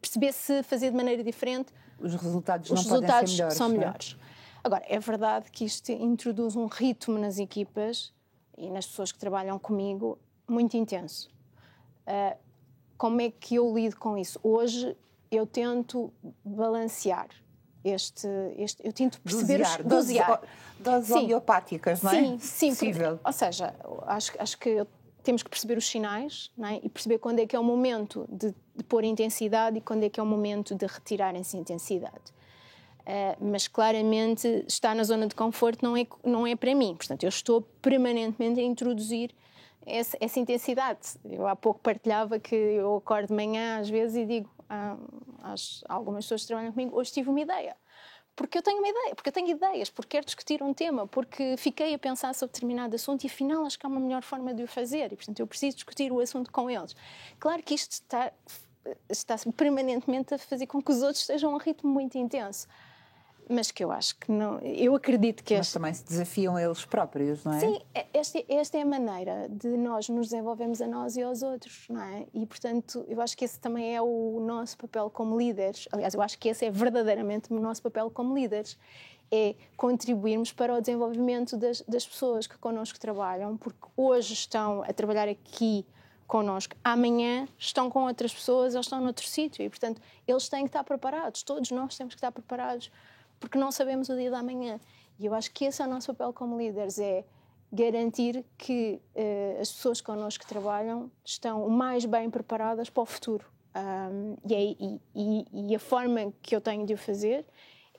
perceber 0.00 0.32
se 0.32 0.62
fazer 0.62 0.90
de 0.90 0.96
maneira 0.96 1.22
diferente 1.22 1.72
os 1.98 2.14
resultados 2.14 2.70
os 2.70 2.86
não 2.86 2.92
resultados 2.92 3.10
podem 3.10 3.26
ser 3.26 3.36
melhores, 3.36 3.56
são 3.56 3.68
melhores. 3.68 4.16
Agora 4.62 4.84
é 4.88 4.98
verdade 4.98 5.50
que 5.50 5.64
isto 5.64 5.90
introduz 5.92 6.56
um 6.56 6.66
ritmo 6.66 7.18
nas 7.18 7.38
equipas 7.38 8.12
e 8.56 8.70
nas 8.70 8.86
pessoas 8.86 9.12
que 9.12 9.18
trabalham 9.18 9.58
comigo 9.58 10.18
muito 10.48 10.76
intenso. 10.76 11.30
Uh, 12.06 12.36
como 12.98 13.20
é 13.20 13.30
que 13.30 13.54
eu 13.54 13.74
lido 13.74 13.96
com 13.96 14.18
isso? 14.18 14.38
Hoje 14.42 14.96
eu 15.30 15.46
tento 15.46 16.12
balancear 16.44 17.28
este, 17.82 18.28
este 18.56 18.86
eu 18.86 18.92
tento 18.92 19.20
perceber 19.20 19.58
dosear, 19.58 19.82
dosear. 19.82 20.42
doses 20.78 21.10
homeopáticas, 21.10 22.02
não 22.02 22.10
é? 22.10 22.22
Sim, 22.22 22.38
sim. 22.38 22.68
Possível. 22.70 23.10
Porque, 23.12 23.26
ou 23.26 23.32
seja, 23.32 23.74
acho, 24.06 24.32
acho 24.38 24.58
que 24.58 24.86
temos 25.22 25.42
que 25.42 25.50
perceber 25.50 25.78
os 25.78 25.86
sinais 25.86 26.50
é? 26.62 26.80
e 26.82 26.88
perceber 26.88 27.18
quando 27.18 27.38
é 27.38 27.46
que 27.46 27.56
é 27.56 27.58
o 27.58 27.64
momento 27.64 28.26
de, 28.28 28.54
de, 28.74 28.84
pôr 28.84 29.04
intensidade 29.04 29.78
e 29.78 29.80
quando 29.80 30.04
é 30.04 30.10
que 30.10 30.20
é 30.20 30.22
o 30.22 30.26
momento 30.26 30.74
de 30.74 30.86
retirar 30.86 31.34
essa 31.34 31.56
intensidade. 31.56 32.32
Uh, 33.10 33.44
mas 33.44 33.66
claramente 33.66 34.64
estar 34.68 34.94
na 34.94 35.02
zona 35.02 35.26
de 35.26 35.34
conforto 35.34 35.84
não 35.84 35.96
é, 35.96 36.06
não 36.24 36.46
é 36.46 36.54
para 36.54 36.72
mim. 36.76 36.94
Portanto, 36.94 37.24
eu 37.24 37.28
estou 37.28 37.60
permanentemente 37.82 38.60
a 38.60 38.62
introduzir 38.62 39.34
essa, 39.84 40.16
essa 40.20 40.38
intensidade. 40.38 41.00
Eu 41.24 41.48
há 41.48 41.56
pouco 41.56 41.80
partilhava 41.80 42.38
que 42.38 42.54
eu 42.54 42.96
acordo 42.96 43.28
de 43.28 43.34
manhã 43.34 43.80
às 43.80 43.90
vezes 43.90 44.16
e 44.16 44.24
digo 44.24 44.48
às 45.42 45.82
algumas 45.88 46.24
pessoas 46.24 46.42
que 46.42 46.46
trabalham 46.46 46.70
comigo, 46.70 46.96
hoje 46.96 47.10
tive 47.10 47.28
uma 47.28 47.40
ideia. 47.40 47.76
Porque 48.36 48.56
eu 48.56 48.62
tenho 48.62 48.78
uma 48.78 48.88
ideia, 48.88 49.14
porque 49.16 49.28
eu 49.28 49.32
tenho 49.32 49.48
ideias, 49.48 49.90
porque 49.90 50.16
quero 50.16 50.24
discutir 50.24 50.62
um 50.62 50.72
tema, 50.72 51.08
porque 51.08 51.56
fiquei 51.58 51.92
a 51.92 51.98
pensar 51.98 52.32
sobre 52.32 52.52
determinado 52.52 52.94
assunto 52.94 53.24
e 53.24 53.26
afinal 53.26 53.66
acho 53.66 53.76
que 53.76 53.84
há 53.84 53.88
uma 53.88 53.98
melhor 53.98 54.22
forma 54.22 54.54
de 54.54 54.62
o 54.62 54.68
fazer 54.68 55.12
e, 55.12 55.16
portanto, 55.16 55.40
eu 55.40 55.48
preciso 55.48 55.76
discutir 55.78 56.12
o 56.12 56.20
assunto 56.20 56.52
com 56.52 56.70
eles. 56.70 56.94
Claro 57.40 57.60
que 57.60 57.74
isto 57.74 57.90
está, 57.90 58.32
está 59.08 59.34
permanentemente 59.56 60.32
a 60.32 60.38
fazer 60.38 60.68
com 60.68 60.80
que 60.80 60.92
os 60.92 61.02
outros 61.02 61.22
estejam 61.22 61.50
a 61.50 61.54
um 61.54 61.58
ritmo 61.58 61.90
muito 61.90 62.16
intenso 62.16 62.68
mas 63.50 63.70
que 63.70 63.82
eu 63.82 63.90
acho 63.90 64.16
que 64.16 64.30
não. 64.30 64.58
Eu 64.60 64.94
acredito 64.94 65.42
que. 65.42 65.56
Mas 65.56 65.66
este... 65.66 65.74
também 65.74 65.92
se 65.92 66.04
desafiam 66.04 66.58
eles 66.58 66.84
próprios, 66.84 67.44
não 67.44 67.52
é? 67.52 67.60
Sim, 67.60 67.80
é, 67.94 68.06
esta, 68.14 68.44
esta 68.48 68.78
é 68.78 68.82
a 68.82 68.86
maneira 68.86 69.48
de 69.50 69.68
nós 69.76 70.08
nos 70.08 70.28
desenvolvermos 70.28 70.80
a 70.80 70.86
nós 70.86 71.16
e 71.16 71.22
aos 71.22 71.42
outros, 71.42 71.86
não 71.88 72.00
é? 72.02 72.26
E, 72.32 72.46
portanto, 72.46 73.04
eu 73.08 73.20
acho 73.20 73.36
que 73.36 73.44
esse 73.44 73.58
também 73.58 73.94
é 73.94 74.00
o 74.00 74.40
nosso 74.40 74.78
papel 74.78 75.10
como 75.10 75.36
líderes. 75.36 75.88
Aliás, 75.90 76.14
eu 76.14 76.22
acho 76.22 76.38
que 76.38 76.48
esse 76.48 76.64
é 76.64 76.70
verdadeiramente 76.70 77.52
o 77.52 77.58
nosso 77.58 77.82
papel 77.82 78.10
como 78.10 78.34
líderes. 78.34 78.78
É 79.32 79.54
contribuirmos 79.76 80.52
para 80.52 80.74
o 80.74 80.80
desenvolvimento 80.80 81.56
das, 81.56 81.82
das 81.82 82.04
pessoas 82.04 82.48
que 82.48 82.58
connosco 82.58 82.98
trabalham, 82.98 83.56
porque 83.56 83.86
hoje 83.96 84.32
estão 84.32 84.82
a 84.82 84.92
trabalhar 84.92 85.28
aqui 85.28 85.86
connosco, 86.30 86.76
amanhã 86.84 87.48
estão 87.58 87.90
com 87.90 88.04
outras 88.06 88.32
pessoas, 88.32 88.74
eles 88.74 88.86
estão 88.86 89.00
noutro 89.00 89.26
sítio 89.26 89.64
e, 89.64 89.68
portanto, 89.68 90.00
eles 90.26 90.48
têm 90.48 90.60
que 90.60 90.68
estar 90.68 90.84
preparados, 90.84 91.42
todos 91.42 91.72
nós 91.72 91.96
temos 91.96 92.14
que 92.14 92.18
estar 92.18 92.30
preparados 92.30 92.90
porque 93.40 93.58
não 93.58 93.72
sabemos 93.72 94.08
o 94.10 94.16
dia 94.16 94.30
da 94.30 94.42
manhã. 94.42 94.78
E 95.18 95.26
eu 95.26 95.34
acho 95.34 95.50
que 95.50 95.64
esse 95.64 95.82
é 95.82 95.86
o 95.86 95.88
nosso 95.88 96.14
papel 96.14 96.32
como 96.32 96.56
líderes, 96.56 96.98
é 96.98 97.24
garantir 97.72 98.44
que 98.58 99.00
uh, 99.14 99.60
as 99.60 99.72
pessoas 99.72 100.00
connosco 100.00 100.44
que 100.44 100.48
trabalham 100.48 101.10
estão 101.24 101.64
o 101.64 101.70
mais 101.70 102.04
bem 102.04 102.28
preparadas 102.28 102.90
para 102.90 103.02
o 103.02 103.06
futuro. 103.06 103.44
Um, 103.74 104.36
e, 104.44 104.54
é, 104.54 104.62
e, 104.62 105.00
e, 105.14 105.70
e, 105.70 105.74
a 105.74 105.78
forma 105.78 106.32
que 106.42 106.56
eu 106.56 106.60
tenho 106.60 106.84
de 106.84 106.94
o 106.94 106.98
fazer 106.98 107.46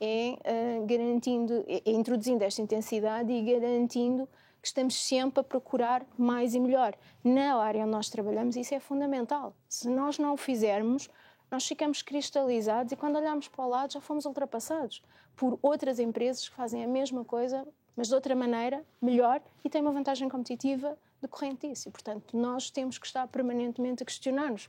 é 0.02 0.36
uh, 0.36 0.86
garantindo, 0.86 1.64
é, 1.68 1.82
é 1.86 1.92
introduzindo 1.92 2.44
esta 2.44 2.62
intensidade 2.62 3.32
e 3.32 3.42
garantindo 3.42 4.28
que 4.62 4.68
estamos 4.68 4.96
sempre 4.96 5.40
a 5.40 5.44
procurar 5.44 6.06
mais 6.18 6.54
e 6.54 6.60
melhor. 6.60 6.94
Na 7.24 7.56
área 7.56 7.82
onde 7.82 7.92
nós 7.92 8.10
trabalhamos, 8.10 8.56
isso 8.56 8.76
é 8.76 8.80
fundamental. 8.80 9.56
Se 9.68 9.90
nós 9.90 10.20
não 10.20 10.34
o 10.34 10.38
fizermos, 10.38 11.10
nós 11.52 11.68
ficamos 11.68 12.02
cristalizados 12.02 12.94
e 12.94 12.96
quando 12.96 13.18
olhamos 13.18 13.50
para 13.50 13.66
o 13.66 13.70
lado 13.70 13.94
já 13.94 14.02
fomos 14.02 14.26
ultrapassados 14.26 15.04
por 15.36 15.60
outras 15.62 16.00
empresas 16.00 16.48
que 16.48 16.56
fazem 16.56 16.84
a 16.84 16.88
mesma 16.88 17.26
coisa, 17.26 17.68
mas 17.96 18.08
de 18.08 18.16
outra 18.16 18.34
maneira, 18.34 18.84
melhor 19.02 19.42
e 19.64 19.70
têm 19.70 19.82
uma 19.82 19.92
vantagem 19.92 20.30
competitiva 20.30 20.98
decorrente 21.22 21.68
disso. 21.68 21.90
E, 21.90 21.92
portanto, 21.92 22.36
nós 22.36 22.70
temos 22.70 22.98
que 22.98 23.06
estar 23.06 23.28
permanentemente 23.28 24.02
a 24.02 24.06
questionar-nos. 24.06 24.66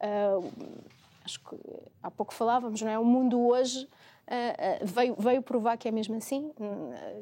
Uh, 0.00 0.50
acho 1.24 1.38
que 1.40 1.56
há 2.02 2.10
pouco 2.10 2.32
falávamos, 2.32 2.80
não 2.80 2.90
é? 2.90 2.98
O 2.98 3.04
mundo 3.04 3.40
hoje 3.40 3.84
uh, 3.84 4.84
uh, 4.84 4.86
veio, 4.86 5.14
veio 5.18 5.42
provar 5.42 5.76
que 5.76 5.86
é 5.86 5.90
mesmo 5.90 6.16
assim. 6.16 6.50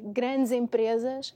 grandes 0.03 0.51
empresas 0.51 1.35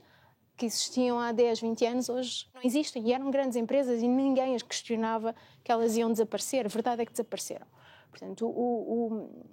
que 0.56 0.66
existiam 0.66 1.18
há 1.18 1.32
10, 1.32 1.60
20 1.60 1.86
anos, 1.86 2.08
hoje 2.08 2.48
não 2.54 2.62
existem. 2.64 3.06
E 3.06 3.12
eram 3.12 3.30
grandes 3.30 3.56
empresas 3.56 4.00
e 4.02 4.08
ninguém 4.08 4.54
as 4.54 4.62
questionava 4.62 5.34
que 5.62 5.70
elas 5.70 5.96
iam 5.96 6.10
desaparecer. 6.10 6.64
A 6.64 6.68
verdade 6.68 7.02
é 7.02 7.04
que 7.04 7.12
desapareceram. 7.12 7.66
Portanto, 8.10 8.46
o, 8.46 8.50
o, 8.50 9.46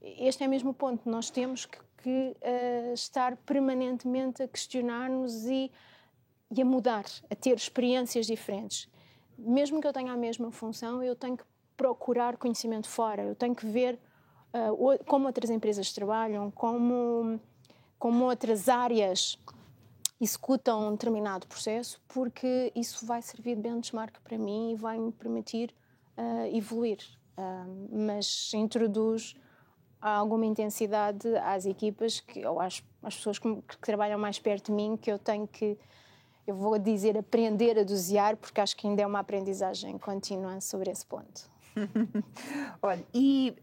este 0.00 0.44
é 0.44 0.48
mesmo 0.48 0.70
o 0.70 0.74
ponto. 0.74 1.08
Nós 1.08 1.28
temos 1.28 1.66
que, 1.66 1.78
que 1.98 2.36
uh, 2.40 2.94
estar 2.94 3.36
permanentemente 3.38 4.42
a 4.42 4.48
questionar-nos 4.48 5.44
e, 5.44 5.70
e 6.50 6.62
a 6.62 6.64
mudar, 6.64 7.04
a 7.30 7.34
ter 7.34 7.54
experiências 7.54 8.26
diferentes. 8.26 8.88
Mesmo 9.38 9.80
que 9.80 9.86
eu 9.86 9.92
tenha 9.92 10.12
a 10.12 10.16
mesma 10.16 10.50
função, 10.50 11.02
eu 11.02 11.14
tenho 11.14 11.36
que 11.36 11.44
procurar 11.76 12.38
conhecimento 12.38 12.88
fora, 12.88 13.22
eu 13.22 13.34
tenho 13.34 13.54
que 13.54 13.66
ver 13.66 14.00
uh, 14.54 15.04
como 15.04 15.26
outras 15.26 15.50
empresas 15.50 15.92
trabalham, 15.92 16.50
como, 16.50 17.38
como 17.98 18.24
outras 18.24 18.70
áreas 18.70 19.38
executam 20.20 20.88
um 20.88 20.92
determinado 20.92 21.46
processo, 21.46 22.00
porque 22.08 22.72
isso 22.74 23.04
vai 23.04 23.20
servir 23.20 23.56
de 23.56 23.62
benchmark 23.62 24.20
para 24.22 24.38
mim 24.38 24.72
e 24.72 24.74
vai 24.74 24.98
me 24.98 25.12
permitir 25.12 25.74
uh, 26.16 26.56
evoluir. 26.56 26.98
Uh, 27.36 28.06
mas 28.06 28.50
introduz 28.54 29.34
alguma 30.00 30.46
intensidade 30.46 31.28
às 31.38 31.66
equipas 31.66 32.20
que, 32.20 32.44
ou 32.46 32.60
às, 32.60 32.82
às 33.02 33.16
pessoas 33.16 33.38
que, 33.38 33.54
que, 33.62 33.78
trabalham 33.80 34.18
mais 34.18 34.38
perto 34.38 34.66
de 34.66 34.72
mim 34.72 34.96
que 34.96 35.10
eu 35.10 35.18
tenho 35.18 35.46
que, 35.46 35.78
eu 36.46 36.54
vou 36.54 36.78
dizer, 36.78 37.18
aprender 37.18 37.78
a 37.78 37.82
dosear, 37.82 38.36
porque 38.36 38.60
acho 38.60 38.76
que 38.76 38.86
ainda 38.86 39.02
é 39.02 39.06
uma 39.06 39.18
aprendizagem 39.18 39.98
contínua 39.98 40.60
sobre 40.60 40.90
esse 40.90 41.04
ponto. 41.04 41.50
Olha, 42.80 43.04
e 43.12 43.54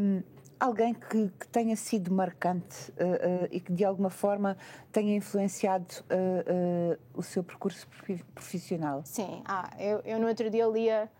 um, 0.00 0.22
alguém 0.62 0.94
que, 0.94 1.28
que, 1.40 1.48
tenha 1.48 1.74
sido 1.74 2.14
marcante 2.14 2.92
uh, 2.92 3.44
uh, 3.44 3.48
e 3.50 3.58
que 3.58 3.72
de 3.72 3.84
alguma 3.84 4.10
forma 4.10 4.56
tenha 4.92 5.16
influenciado 5.16 5.86
uh, 6.04 6.98
o 7.14 7.22
seu 7.22 7.42
percurso 7.42 7.88
profissional? 8.32 9.02
Sim, 9.04 9.42
ah, 9.44 9.70
eu, 9.78 10.00
eu 10.04 10.20
no 10.20 10.28
outro 10.28 10.48
dia 10.48 10.64
lia 10.66 11.10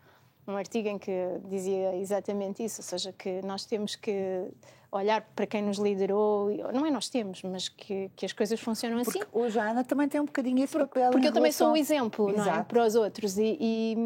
um 0.47 0.57
artigo 0.57 0.89
em 0.89 0.99
que 0.99 1.41
dizia 1.49 1.97
exatamente 1.97 2.65
isso, 2.65 2.81
ou 2.81 2.85
seja, 2.85 3.13
que 3.13 3.43
nós 3.43 3.65
temos 3.65 3.97
que 3.97 4.49
olhar 4.93 5.23
para 5.35 5.47
quem 5.47 5.63
nos 5.63 5.79
liderou, 5.79 6.51
não 6.73 6.85
é 6.85 6.91
nós 6.91 7.09
temos, 7.09 7.43
mas 7.43 7.67
que, 7.69 8.11
que 8.15 8.27
as 8.27 8.33
coisas 8.33 8.61
funcionam 8.61 8.99
assim. 8.99 9.21
Porque 9.21 9.27
hoje 9.33 9.59
a 9.59 9.71
Ana 9.71 9.83
também 9.83 10.07
tem 10.07 10.21
um 10.21 10.27
bocadinho 10.27 10.63
esse 10.63 10.77
papel. 10.77 11.11
Porque 11.11 11.29
eu 11.29 11.33
também 11.33 11.51
sou 11.51 11.73
o 11.73 11.77
exemplo, 11.77 12.29
é? 12.29 12.63
Para 12.63 12.85
os 12.85 12.95
outros. 12.95 13.39
E, 13.39 13.57
e, 13.59 13.97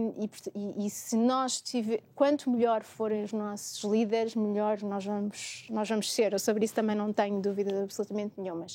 e, 0.55 0.87
e, 0.87 0.91
se 0.91 1.17
nós 1.17 1.61
tiver, 1.61 2.03
quanto 2.15 2.49
melhor 2.49 2.85
forem 2.85 3.25
os 3.25 3.33
nossos 3.33 3.83
líderes, 3.83 4.37
melhor 4.37 4.81
nós 4.83 5.05
vamos, 5.05 5.67
nós 5.71 5.89
vamos 5.89 6.13
ser. 6.13 6.33
Eu 6.33 6.39
sobre 6.39 6.65
isso 6.65 6.75
também 6.75 6.95
não 6.95 7.13
tenho 7.13 7.41
dúvida 7.41 7.83
absolutamente 7.83 8.35
nenhuma. 8.41 8.67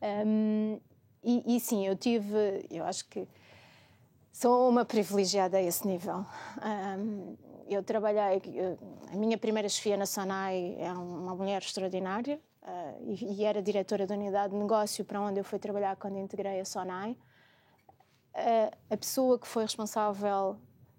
Um, 0.00 0.78
e, 1.24 1.56
e, 1.56 1.60
sim, 1.60 1.84
eu 1.84 1.96
tive, 1.96 2.64
eu 2.70 2.84
acho 2.84 3.06
que 3.06 3.26
sou 4.30 4.68
uma 4.68 4.84
privilegiada 4.84 5.56
a 5.56 5.62
esse 5.62 5.84
nível. 5.84 6.24
Um, 6.62 7.36
eu 7.68 7.82
trabalhei, 7.82 8.40
a 9.12 9.16
minha 9.16 9.38
primeira 9.38 9.68
chefia 9.68 9.96
na 9.96 10.06
Sonai 10.06 10.76
é 10.78 10.92
uma 10.92 11.34
mulher 11.34 11.62
extraordinária 11.62 12.40
uh, 12.62 13.02
e, 13.02 13.40
e, 13.40 13.44
era 13.44 13.62
diretora 13.62 14.06
da 14.06 14.14
unidade 14.14 14.52
de 14.52 14.58
negócio 14.58 15.04
para 15.04 15.20
onde 15.20 15.40
eu 15.40 15.44
fui 15.44 15.58
trabalhar 15.58 15.96
quando 15.96 16.18
integrei 16.18 16.60
a 16.60 16.64
Sonai. 16.64 17.16
Uh, 18.34 18.76
a 18.90 18.96
pessoa 18.96 19.38
que 19.38 19.46
foi 19.46 19.62
responsável 19.62 20.56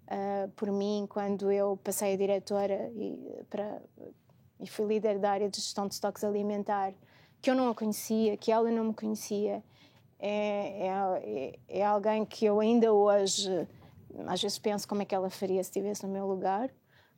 uh, 0.08 0.48
por 0.56 0.70
mim 0.70 1.06
quando 1.08 1.50
eu 1.52 1.78
passei 1.82 2.14
a 2.14 2.16
diretora 2.16 2.90
e, 2.94 3.44
para, 3.50 3.82
e 4.60 4.66
fui 4.66 4.86
líder 4.86 5.18
da 5.18 5.30
área 5.30 5.48
de 5.48 5.56
gestão 5.56 5.86
de 5.86 5.94
estoques 5.94 6.24
alimentar, 6.24 6.94
que 7.40 7.50
eu 7.50 7.54
não 7.54 7.68
a 7.68 7.74
conhecia, 7.74 8.36
que 8.36 8.50
ela 8.50 8.70
não 8.70 8.84
me 8.84 8.94
conhecia, 8.94 9.62
é, 10.18 10.88
é, 10.88 11.58
é 11.68 11.84
alguém 11.84 12.24
que 12.24 12.46
eu 12.46 12.58
ainda 12.58 12.92
hoje 12.92 13.68
às 14.26 14.40
vezes 14.40 14.58
penso 14.58 14.86
como 14.86 15.02
é 15.02 15.04
que 15.04 15.14
ela 15.14 15.30
faria 15.30 15.62
se 15.62 15.70
estivesse 15.70 16.06
no 16.06 16.12
meu 16.12 16.26
lugar. 16.26 16.68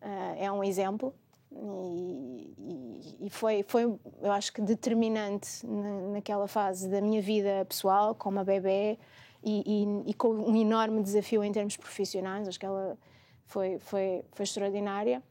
Uh, 0.00 0.34
é 0.38 0.50
um 0.50 0.62
exemplo 0.62 1.14
e, 1.50 2.54
e, 2.58 3.26
e, 3.26 3.30
foi, 3.30 3.64
foi, 3.66 3.84
eu 4.20 4.32
acho 4.32 4.52
que 4.52 4.60
determinante 4.60 5.66
na, 5.66 6.08
naquela 6.12 6.46
fase 6.46 6.88
da 6.88 7.00
minha 7.00 7.22
vida 7.22 7.64
pessoal, 7.66 8.14
como 8.14 8.38
a 8.38 8.44
bebê 8.44 8.98
e, 9.42 9.86
e, 10.06 10.14
com 10.14 10.28
um 10.28 10.54
enorme 10.56 11.02
desafio 11.02 11.42
em 11.42 11.50
termos 11.50 11.76
profissionais. 11.76 12.46
Acho 12.46 12.60
que 12.60 12.66
ela 12.66 12.98
foi, 13.46 13.78
foi, 13.78 14.24
foi 14.32 14.44
extraordinária. 14.44 15.22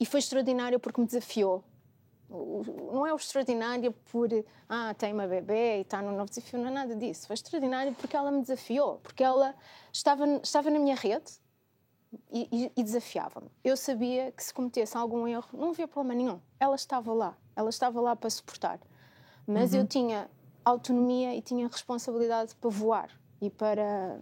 E 0.00 0.04
foi 0.04 0.18
extraordinária 0.18 0.78
porque 0.78 1.00
me 1.00 1.06
desafiou 1.06 1.62
não 2.92 3.06
é 3.06 3.12
o 3.12 3.16
extraordinário 3.16 3.92
por 4.10 4.28
ah, 4.68 4.94
tem 4.94 5.12
uma 5.12 5.26
bebê 5.26 5.78
e 5.78 5.80
está 5.82 6.00
no 6.00 6.12
novo 6.12 6.30
desafio, 6.30 6.58
não 6.58 6.68
é 6.68 6.70
nada 6.70 6.96
disso. 6.96 7.26
Foi 7.26 7.34
extraordinário 7.34 7.94
porque 7.94 8.16
ela 8.16 8.30
me 8.30 8.40
desafiou, 8.40 8.98
porque 9.02 9.22
ela 9.22 9.54
estava, 9.92 10.26
estava 10.42 10.70
na 10.70 10.78
minha 10.78 10.94
rede 10.94 11.32
e, 12.30 12.48
e, 12.50 12.72
e 12.76 12.82
desafiava-me. 12.82 13.50
Eu 13.62 13.76
sabia 13.76 14.32
que 14.32 14.42
se 14.42 14.52
cometesse 14.52 14.96
algum 14.96 15.26
erro, 15.26 15.48
não 15.52 15.70
havia 15.70 15.86
problema 15.86 16.14
nenhum. 16.14 16.40
Ela 16.58 16.74
estava 16.74 17.12
lá, 17.12 17.36
ela 17.54 17.70
estava 17.70 18.00
lá 18.00 18.16
para 18.16 18.30
suportar. 18.30 18.80
Mas 19.46 19.72
uhum. 19.72 19.80
eu 19.80 19.86
tinha 19.86 20.30
autonomia 20.64 21.34
e 21.34 21.42
tinha 21.42 21.66
responsabilidade 21.66 22.54
para 22.56 22.70
voar 22.70 23.10
e 23.40 23.50
para 23.50 24.20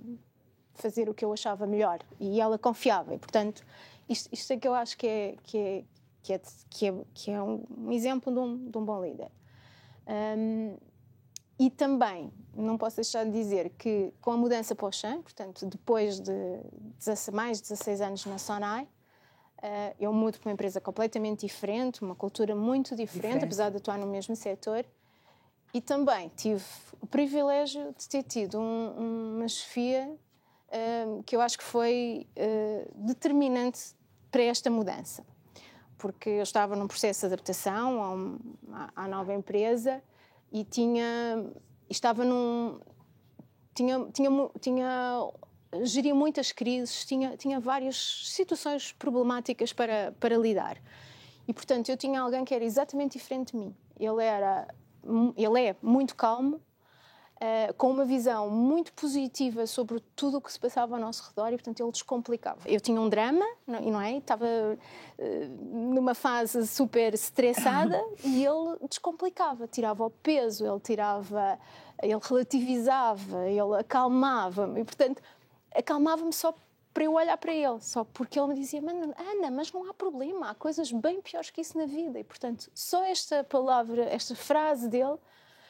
fazer 0.75 1.09
o 1.09 1.14
que 1.14 1.25
eu 1.25 1.33
achava 1.33 1.66
melhor. 1.66 2.01
E 2.18 2.40
ela 2.40 2.59
confiava. 2.59 3.14
E, 3.14 3.18
portanto, 3.18 3.64
isto, 4.09 4.29
isto 4.33 4.53
é 4.53 4.57
que 4.57 4.66
eu 4.66 4.75
acho 4.75 4.96
que 4.96 5.07
é, 5.07 5.37
que 5.42 5.59
é, 5.59 5.85
que 6.22 6.33
é, 6.33 6.40
que 6.68 6.87
é, 6.88 6.94
que 7.14 7.30
é 7.30 7.42
um, 7.42 7.90
exemplo 7.90 8.33
de 8.33 8.38
um, 8.38 8.70
de 8.70 8.78
um, 8.78 8.85
bom 8.85 9.02
líder. 9.02 9.30
Um, 10.06 10.76
e 11.59 11.70
também, 11.70 12.33
não 12.54 12.78
posso 12.78 12.96
deixar 12.96 13.24
de 13.24 13.30
dizer 13.30 13.70
que 13.70 14.12
com 14.20 14.33
a 14.33 14.37
mudança 14.37 14.74
para 14.74 14.87
o 14.87 14.92
Xan, 14.92 15.20
portanto, 15.20 15.66
depois 15.66 16.18
de 16.20 16.33
mais 17.33 17.61
de 17.61 17.68
16 17.68 18.00
anos 18.00 18.26
na 18.26 18.38
Sonai, 18.38 18.85
uh, 18.85 19.94
eu 19.98 20.12
mudo 20.12 20.38
para 20.38 20.48
uma 20.48 20.54
empresa 20.54 20.80
completamente 20.80 21.46
diferente, 21.46 22.02
uma 22.02 22.14
cultura 22.14 22.54
muito 22.54 22.96
diferente, 22.96 23.14
diferente. 23.14 23.44
apesar 23.44 23.70
de 23.70 23.76
atuar 23.76 23.98
no 23.98 24.06
mesmo 24.06 24.35
setor. 24.35 24.85
E 25.72 25.80
também 25.80 26.30
tive 26.37 26.64
o 27.00 27.06
privilégio 27.06 27.94
de 27.96 28.09
ter 28.09 28.24
tido 28.24 28.59
um, 28.59 29.37
uma 29.37 29.46
chefia 29.46 30.11
uh, 30.68 31.22
que 31.22 31.37
eu 31.37 31.40
acho 31.40 31.56
que 31.56 31.64
foi 31.64 32.26
uh, 32.37 33.06
determinante 33.06 33.94
para 34.30 34.42
esta 34.42 34.68
mudança 34.70 35.24
porque 36.01 36.31
eu 36.31 36.43
estava 36.43 36.75
num 36.75 36.89
processo 36.89 37.21
de 37.21 37.27
adaptação 37.27 38.39
à, 38.73 39.05
à 39.05 39.09
nova 39.09 39.33
empresa 39.35 40.03
e 40.51 40.65
tinha 40.65 41.45
estava 41.89 42.25
num 42.25 42.81
tinha 43.75 44.07
tinha 44.13 44.31
tinha 44.61 45.31
geria 45.83 46.15
muitas 46.15 46.51
crises 46.51 47.05
tinha 47.05 47.37
tinha 47.37 47.61
várias 47.61 47.97
situações 48.27 48.93
problemáticas 48.93 49.73
para 49.73 50.13
para 50.19 50.37
lidar. 50.37 50.79
E 51.47 51.53
portanto 51.53 51.89
eu 51.89 51.97
tinha 51.97 52.21
alguém 52.21 52.45
que 52.45 52.55
era 52.55 52.65
exatamente 52.65 53.19
diferente 53.19 53.53
de 53.53 53.59
mim. 53.59 53.75
Ele 53.99 54.25
era 54.25 54.67
ele 55.37 55.61
é 55.61 55.77
muito 55.83 56.17
calmo 56.17 56.61
Uh, 57.42 57.72
com 57.72 57.90
uma 57.90 58.05
visão 58.05 58.50
muito 58.50 58.92
positiva 58.92 59.66
sobre 59.66 59.98
tudo 60.14 60.37
o 60.37 60.40
que 60.42 60.53
se 60.53 60.61
passava 60.61 60.96
ao 60.96 61.00
nosso 61.00 61.26
redor 61.26 61.48
e, 61.48 61.57
portanto, 61.57 61.81
ele 61.81 61.90
descomplicava. 61.90 62.61
Eu 62.66 62.79
tinha 62.79 63.00
um 63.00 63.09
drama, 63.09 63.46
não, 63.66 63.81
não 63.81 64.00
é? 64.00 64.18
Estava 64.18 64.44
uh, 64.44 65.94
numa 65.94 66.14
fase 66.14 66.66
super 66.66 67.14
estressada 67.14 67.98
e 68.22 68.44
ele 68.44 68.76
descomplicava, 68.87 69.66
tirava 69.66 70.05
o 70.05 70.11
peso, 70.11 70.66
ele 70.66 70.81
tirava, 70.81 71.59
ele 72.03 72.20
relativizava, 72.22 73.48
ele 73.48 73.74
acalmava-me 73.79 74.83
e, 74.83 74.85
portanto, 74.85 75.22
acalmava-me 75.74 76.35
só 76.35 76.55
para 76.92 77.05
eu 77.05 77.14
olhar 77.14 77.38
para 77.38 77.55
ele, 77.55 77.81
só 77.81 78.05
porque 78.05 78.38
ele 78.38 78.48
me 78.48 78.55
dizia, 78.55 78.81
Ana, 78.81 79.50
mas 79.50 79.72
não 79.72 79.88
há 79.88 79.94
problema, 79.94 80.50
há 80.50 80.55
coisas 80.55 80.90
bem 80.90 81.20
piores 81.20 81.50
que 81.50 81.61
isso 81.61 81.79
na 81.79 81.87
vida 81.87 82.18
e, 82.18 82.24
portanto, 82.24 82.70
só 82.74 83.05
esta 83.05 83.44
palavra, 83.44 84.05
esta 84.05 84.35
frase 84.35 84.88
dele 84.88 85.16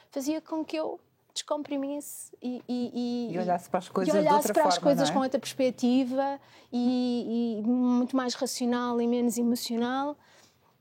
fazia 0.09 0.41
com 0.41 0.65
que 0.65 0.75
eu 0.75 0.99
descomprimisse 1.33 2.31
e, 2.41 2.61
e, 2.67 3.29
e, 3.29 3.35
e 3.35 3.39
olhasse 3.39 3.69
para 3.69 3.79
as 3.79 3.89
coisas, 3.89 4.13
para 4.13 4.53
forma, 4.53 4.69
as 4.69 4.77
coisas 4.77 5.09
é? 5.09 5.13
com 5.13 5.19
outra 5.19 5.39
perspectiva 5.39 6.39
e, 6.71 7.59
e, 7.59 7.67
muito 7.67 8.15
mais 8.15 8.33
racional 8.33 9.01
e 9.01 9.07
menos 9.07 9.37
emocional. 9.37 10.17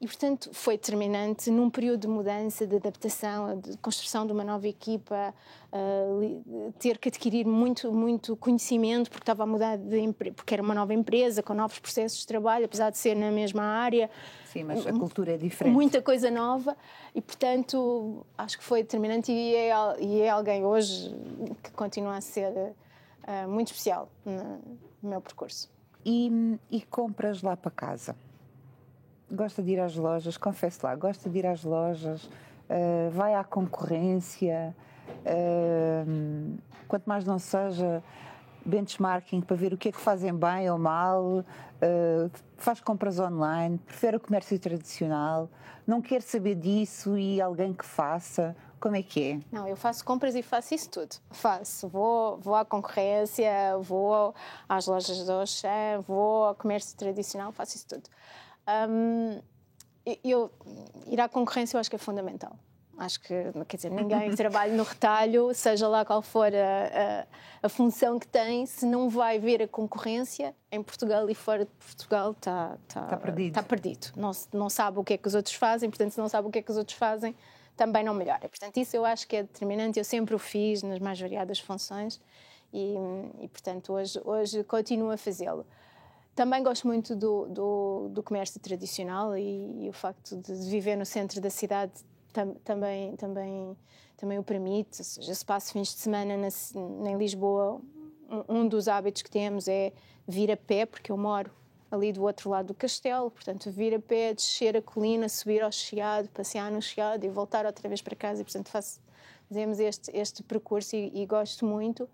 E, 0.00 0.06
portanto, 0.06 0.48
foi 0.54 0.78
determinante 0.78 1.50
num 1.50 1.68
período 1.68 2.00
de 2.00 2.08
mudança, 2.08 2.66
de 2.66 2.74
adaptação, 2.76 3.60
de 3.60 3.76
construção 3.76 4.24
de 4.24 4.32
uma 4.32 4.42
nova 4.42 4.66
equipa, 4.66 5.34
uh, 5.70 6.72
ter 6.78 6.96
que 6.96 7.10
adquirir 7.10 7.46
muito, 7.46 7.92
muito 7.92 8.34
conhecimento, 8.34 9.10
porque 9.10 9.24
estava 9.24 9.42
a 9.42 9.46
mudar 9.46 9.76
de 9.76 10.10
porque 10.34 10.54
era 10.54 10.62
uma 10.62 10.74
nova 10.74 10.94
empresa, 10.94 11.42
com 11.42 11.52
novos 11.52 11.78
processos 11.78 12.20
de 12.20 12.26
trabalho, 12.26 12.64
apesar 12.64 12.88
de 12.88 12.96
ser 12.96 13.14
na 13.14 13.30
mesma 13.30 13.62
área. 13.62 14.08
Sim, 14.46 14.64
mas 14.64 14.86
a 14.86 14.92
cultura 14.92 15.34
é 15.34 15.36
diferente. 15.36 15.74
Muita 15.74 16.00
coisa 16.00 16.30
nova 16.30 16.74
e, 17.14 17.20
portanto, 17.20 18.24
acho 18.38 18.56
que 18.56 18.64
foi 18.64 18.82
determinante 18.82 19.30
e 19.30 19.54
é, 19.54 19.70
e 20.00 20.20
é 20.22 20.30
alguém 20.30 20.64
hoje 20.64 21.14
que 21.62 21.72
continua 21.72 22.16
a 22.16 22.20
ser 22.22 22.50
uh, 22.54 23.46
muito 23.46 23.66
especial 23.66 24.10
no, 24.24 24.78
meu 25.02 25.20
percurso. 25.20 25.70
E, 26.06 26.58
e 26.70 26.80
compras 26.80 27.42
lá 27.42 27.54
para 27.54 27.70
casa? 27.70 28.16
Gosta 29.30 29.62
de 29.62 29.72
ir 29.72 29.80
às 29.80 29.94
lojas, 29.94 30.36
confesso 30.36 30.80
lá, 30.84 30.94
gosta 30.94 31.28
de 31.28 31.38
ir 31.38 31.46
às 31.46 31.64
lojas, 31.64 32.24
uh, 32.24 33.10
vai 33.12 33.34
à 33.34 33.44
concorrência, 33.44 34.74
uh, 35.08 36.58
quanto 36.88 37.06
mais 37.06 37.24
não 37.24 37.38
seja 37.38 38.02
benchmarking 38.64 39.40
para 39.40 39.56
ver 39.56 39.72
o 39.72 39.78
que 39.78 39.88
é 39.88 39.92
que 39.92 40.00
fazem 40.00 40.34
bem 40.34 40.70
ou 40.70 40.78
mal, 40.78 41.24
uh, 41.24 42.30
faz 42.56 42.80
compras 42.80 43.18
online, 43.18 43.78
prefere 43.78 44.16
o 44.16 44.20
comércio 44.20 44.58
tradicional, 44.58 45.48
não 45.86 46.00
quer 46.00 46.22
saber 46.22 46.56
disso 46.56 47.16
e 47.16 47.40
alguém 47.40 47.72
que 47.72 47.84
faça. 47.84 48.56
Como 48.78 48.96
é 48.96 49.02
que 49.02 49.32
é? 49.32 49.40
Não, 49.52 49.68
eu 49.68 49.76
faço 49.76 50.02
compras 50.02 50.34
e 50.34 50.42
faço 50.42 50.74
isso 50.74 50.88
tudo. 50.88 51.14
Faço. 51.30 51.86
Vou, 51.86 52.38
vou 52.38 52.54
à 52.54 52.64
concorrência, 52.64 53.76
vou 53.82 54.34
às 54.66 54.86
lojas 54.86 55.22
de 55.22 55.30
Oxã, 55.30 56.00
vou 56.06 56.44
ao 56.44 56.54
comércio 56.54 56.96
tradicional, 56.96 57.52
faço 57.52 57.76
isso 57.76 57.86
tudo. 57.86 58.04
Um, 58.68 59.40
eu, 60.24 60.50
ir 61.06 61.20
à 61.20 61.28
concorrência 61.28 61.76
eu 61.76 61.80
acho 61.80 61.90
que 61.90 61.96
é 61.96 61.98
fundamental. 61.98 62.56
Acho 62.98 63.18
que, 63.20 63.34
quer 63.66 63.76
dizer, 63.76 63.90
ninguém 63.90 64.30
trabalha 64.36 64.74
no 64.74 64.82
retalho, 64.82 65.54
seja 65.54 65.88
lá 65.88 66.04
qual 66.04 66.20
for 66.20 66.52
a, 66.54 67.22
a, 67.62 67.66
a, 67.66 67.68
função 67.68 68.18
que 68.18 68.26
tem, 68.26 68.66
se 68.66 68.84
não 68.84 69.08
vai 69.08 69.38
ver 69.38 69.62
a 69.62 69.68
concorrência 69.68 70.54
em 70.70 70.82
Portugal 70.82 71.28
e 71.30 71.34
fora 71.34 71.64
de 71.64 71.70
Portugal, 71.70 72.32
está 72.32 72.76
tá, 72.86 73.06
tá 73.06 73.16
perdido. 73.16 73.48
Está 73.48 73.62
perdido. 73.62 74.08
Não, 74.16 74.32
não 74.52 74.68
sabe 74.68 74.98
o 74.98 75.04
que 75.04 75.14
é 75.14 75.16
que 75.16 75.26
os 75.26 75.34
outros 75.34 75.54
fazem, 75.54 75.88
portanto, 75.88 76.12
se 76.12 76.18
não 76.18 76.28
sabe 76.28 76.48
o 76.48 76.50
que 76.50 76.58
é 76.58 76.62
que 76.62 76.70
os 76.70 76.76
outros 76.76 76.98
fazem, 76.98 77.34
também 77.74 78.04
não 78.04 78.12
melhora. 78.12 78.46
Portanto, 78.46 78.76
isso 78.76 78.94
eu 78.94 79.06
acho 79.06 79.26
que 79.26 79.36
é 79.36 79.42
determinante. 79.44 79.98
Eu 79.98 80.04
sempre 80.04 80.34
o 80.34 80.38
fiz 80.38 80.82
nas 80.82 80.98
mais 80.98 81.18
variadas 81.18 81.58
funções 81.58 82.20
e, 82.70 82.94
e 83.40 83.48
portanto, 83.48 83.94
hoje, 83.94 84.20
hoje 84.22 84.62
continuo 84.64 85.10
a 85.10 85.16
fazê-lo. 85.16 85.64
Também 86.40 86.62
gosto 86.62 86.86
muito 86.86 87.14
do, 87.14 87.46
do, 87.50 88.08
do 88.08 88.22
comércio 88.22 88.58
tradicional 88.58 89.36
e, 89.36 89.84
e, 89.84 89.90
o 89.90 89.92
facto 89.92 90.34
de 90.38 90.54
viver 90.70 90.96
no 90.96 91.04
centro 91.04 91.38
da 91.38 91.50
cidade 91.50 91.92
tam, 92.32 92.54
também, 92.64 93.14
também, 93.16 93.76
também 94.16 94.38
o 94.38 94.42
permite. 94.42 95.00
Ou 95.00 95.04
seja, 95.04 95.34
se 95.34 95.44
passo 95.44 95.70
fins 95.70 95.88
de 95.88 96.00
semana 96.00 96.38
na, 96.38 97.10
em 97.10 97.18
Lisboa, 97.18 97.82
um, 98.30 98.60
um 98.60 98.66
dos 98.66 98.88
hábitos 98.88 99.20
que 99.20 99.30
temos 99.30 99.68
é 99.68 99.92
vir 100.26 100.50
a 100.50 100.56
pé, 100.56 100.86
porque 100.86 101.12
eu 101.12 101.18
moro 101.18 101.50
ali 101.90 102.10
do 102.10 102.22
outro 102.22 102.48
lado 102.48 102.68
do 102.68 102.74
castelo, 102.74 103.30
portanto, 103.30 103.70
vir 103.70 103.94
a 103.94 104.00
pé, 104.00 104.32
descer 104.32 104.78
a 104.78 104.80
colina, 104.80 105.28
subir 105.28 105.62
ao 105.62 105.70
Chiado, 105.70 106.26
passear 106.30 106.72
no 106.72 106.80
Chiado 106.80 107.22
e 107.22 107.28
voltar 107.28 107.66
outra 107.66 107.86
vez 107.86 108.00
para 108.00 108.16
casa. 108.16 108.40
E, 108.40 108.44
portanto, 108.44 108.70
faço, 108.70 108.98
fazemos 109.46 109.78
este, 109.78 110.10
este 110.16 110.42
percurso 110.42 110.96
e, 110.96 111.20
e 111.20 111.26
gosto 111.26 111.66
muito 111.66 112.08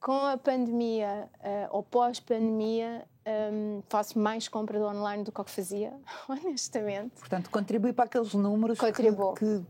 com 0.00 0.24
a 0.24 0.38
pandemia 0.38 1.28
uh, 1.40 1.76
ou 1.76 1.82
pós-pandemia, 1.82 3.06
um, 3.26 3.82
faço 3.88 4.18
mais 4.18 4.48
compras 4.48 4.82
online 4.82 5.24
do 5.24 5.32
que 5.32 5.40
o 5.40 5.44
que 5.44 5.50
fazia, 5.50 5.92
honestamente. 6.28 7.14
Portanto, 7.18 7.50
contribui 7.50 7.92
para 7.92 8.04
aqueles 8.04 8.32
números 8.34 8.78
que, 8.78 8.92
que, 8.92 9.12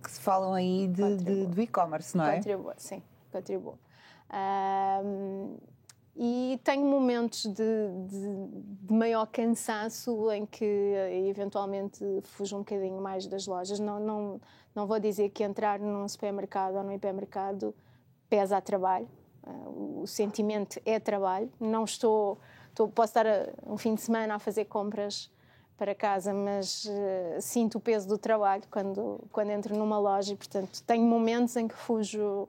que, 0.02 0.10
se 0.10 0.20
falam 0.20 0.52
aí 0.52 0.88
de, 0.88 1.16
de, 1.16 1.46
do 1.46 1.60
e-commerce, 1.60 2.16
não 2.16 2.26
é? 2.26 2.36
Contribui, 2.36 2.74
sim. 2.76 3.02
contribuo. 3.32 3.78
Um, 5.04 5.56
e 6.18 6.58
tenho 6.64 6.86
momentos 6.86 7.44
de, 7.44 7.88
de, 8.08 8.46
de, 8.86 8.92
maior 8.92 9.26
cansaço 9.26 10.30
em 10.32 10.46
que 10.46 10.64
eventualmente 11.28 12.02
fujo 12.22 12.56
um 12.56 12.60
bocadinho 12.60 13.00
mais 13.02 13.26
das 13.26 13.46
lojas. 13.46 13.78
Não, 13.78 14.00
não, 14.00 14.40
não 14.74 14.86
vou 14.86 14.98
dizer 14.98 15.28
que 15.28 15.44
entrar 15.44 15.78
num 15.78 16.08
supermercado 16.08 16.76
ou 16.76 16.82
num 16.82 16.92
hipermercado 16.92 17.74
pesa 18.30 18.56
a 18.56 18.60
trabalho. 18.62 19.06
Uh, 19.46 20.02
o 20.02 20.06
sentimento 20.06 20.80
é 20.86 20.98
trabalho. 20.98 21.52
Não 21.60 21.84
estou, 21.84 22.38
estou, 22.76 22.88
posso 22.88 23.10
estar 23.10 23.26
um 23.66 23.78
fim 23.78 23.94
de 23.94 24.02
semana 24.02 24.34
a 24.34 24.38
fazer 24.38 24.66
compras 24.66 25.30
para 25.78 25.94
casa, 25.94 26.32
mas 26.32 26.84
uh, 26.84 27.40
sinto 27.40 27.78
o 27.78 27.80
peso 27.80 28.08
do 28.08 28.16
trabalho 28.16 28.62
quando 28.70 29.22
quando 29.30 29.50
entro 29.50 29.76
numa 29.76 29.98
loja 29.98 30.32
e 30.32 30.36
portanto 30.36 30.82
tenho 30.86 31.04
momentos 31.04 31.54
em 31.56 31.68
que 31.68 31.74
fujo 31.74 32.48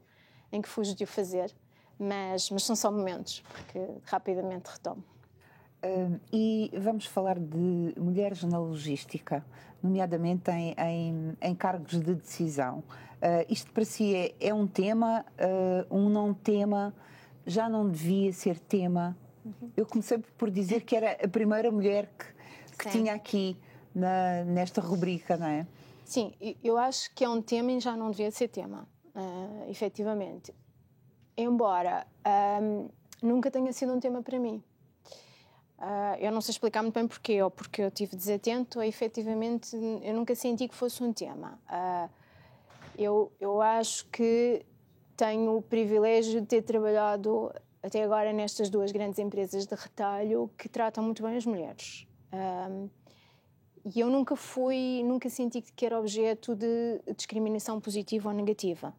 em 0.52 0.62
que 0.62 0.70
fujo 0.70 0.96
de 0.96 1.04
o 1.04 1.08
fazer 1.08 1.54
mas, 2.00 2.50
mas 2.50 2.64
são 2.64 2.76
só 2.76 2.92
momentos, 2.92 3.44
porque 3.52 3.80
rapidamente 4.06 4.70
retomo. 4.70 5.04
Uh, 5.84 6.20
e 6.32 6.72
vamos 6.78 7.06
falar 7.06 7.40
de 7.40 7.94
mulheres 7.98 8.44
na 8.44 8.58
logística, 8.58 9.46
nomeadamente 9.82 10.50
em, 10.52 10.76
em, 10.78 11.38
em 11.42 11.56
cargos 11.56 12.00
de 12.00 12.16
decisão. 12.16 12.80
Uh, 12.80 13.46
isto 13.50 13.72
para 13.72 13.86
si 13.86 14.16
é, 14.16 14.36
é 14.40 14.54
um 14.54 14.68
tema, 14.68 15.26
uh, 15.40 15.96
um 15.96 16.10
não 16.10 16.34
tema, 16.34 16.94
já 17.46 17.70
não 17.70 17.90
devia 17.90 18.34
ser 18.34 18.60
tema. 18.60 19.16
Eu 19.76 19.86
comecei 19.86 20.18
por 20.38 20.50
dizer 20.50 20.82
que 20.82 20.96
era 20.96 21.12
a 21.24 21.28
primeira 21.28 21.72
mulher 21.72 22.10
que, 22.18 22.84
que 22.84 22.90
tinha 22.90 23.14
aqui 23.14 23.58
na, 23.94 24.44
nesta 24.44 24.82
rubrica, 24.82 25.38
não 25.38 25.48
é? 25.48 25.68
Sim, 26.06 26.34
eu 26.64 26.78
acho 26.78 27.14
que 27.14 27.24
é 27.24 27.30
um 27.30 27.42
tema 27.42 27.72
e 27.72 27.80
já 27.80 27.96
não 27.96 28.12
devia 28.12 28.32
ser 28.32 28.48
tema, 28.48 28.88
uh, 29.14 29.70
efetivamente 29.70 30.54
embora 31.38 32.06
um, 32.62 32.90
nunca 33.22 33.52
tenha 33.52 33.72
sido 33.72 33.94
um 33.94 34.00
tema 34.00 34.24
para 34.24 34.40
mim. 34.40 34.62
Uh, 35.78 36.18
eu 36.20 36.32
não 36.32 36.42
sei 36.42 36.54
explicar 36.54 36.82
muito 36.82 36.96
bem 36.96 37.08
porquê, 37.08 37.42
ou 37.42 37.52
porque 37.52 37.84
eu 37.84 37.92
tive 37.92 38.16
desatento, 38.16 38.80
ou 38.80 38.84
efetivamente 38.84 39.78
eu 40.02 40.14
nunca 40.16 40.34
senti 40.34 40.68
que 40.68 40.74
fosse 40.74 41.04
um 41.04 41.14
tema. 41.14 41.60
Uh, 41.70 42.10
eu, 42.98 43.32
eu 43.40 43.62
acho 43.62 44.08
que 44.08 44.66
tenho 45.16 45.56
o 45.56 45.62
privilégio 45.62 46.42
de 46.42 46.48
ter 46.48 46.64
trabalhado 46.64 47.54
até 47.88 48.04
agora 48.04 48.32
nestas 48.32 48.70
duas 48.70 48.92
grandes 48.92 49.18
empresas 49.20 49.66
de 49.66 49.76
retalho 49.76 50.50
que 50.58 50.70
tratam 50.70 51.04
muito 51.04 51.24
bem 51.24 51.36
as 51.38 51.46
mulheres. 51.46 52.08
Um, 52.32 52.90
e 53.96 54.00
eu 54.00 54.10
nunca 54.10 54.36
fui, 54.36 55.02
nunca 55.04 55.30
senti 55.30 55.62
que 55.62 55.86
era 55.86 55.98
objeto 55.98 56.54
de 56.56 57.02
discriminação 57.16 57.80
positiva 57.80 58.30
ou 58.30 58.36
negativa. 58.36 58.94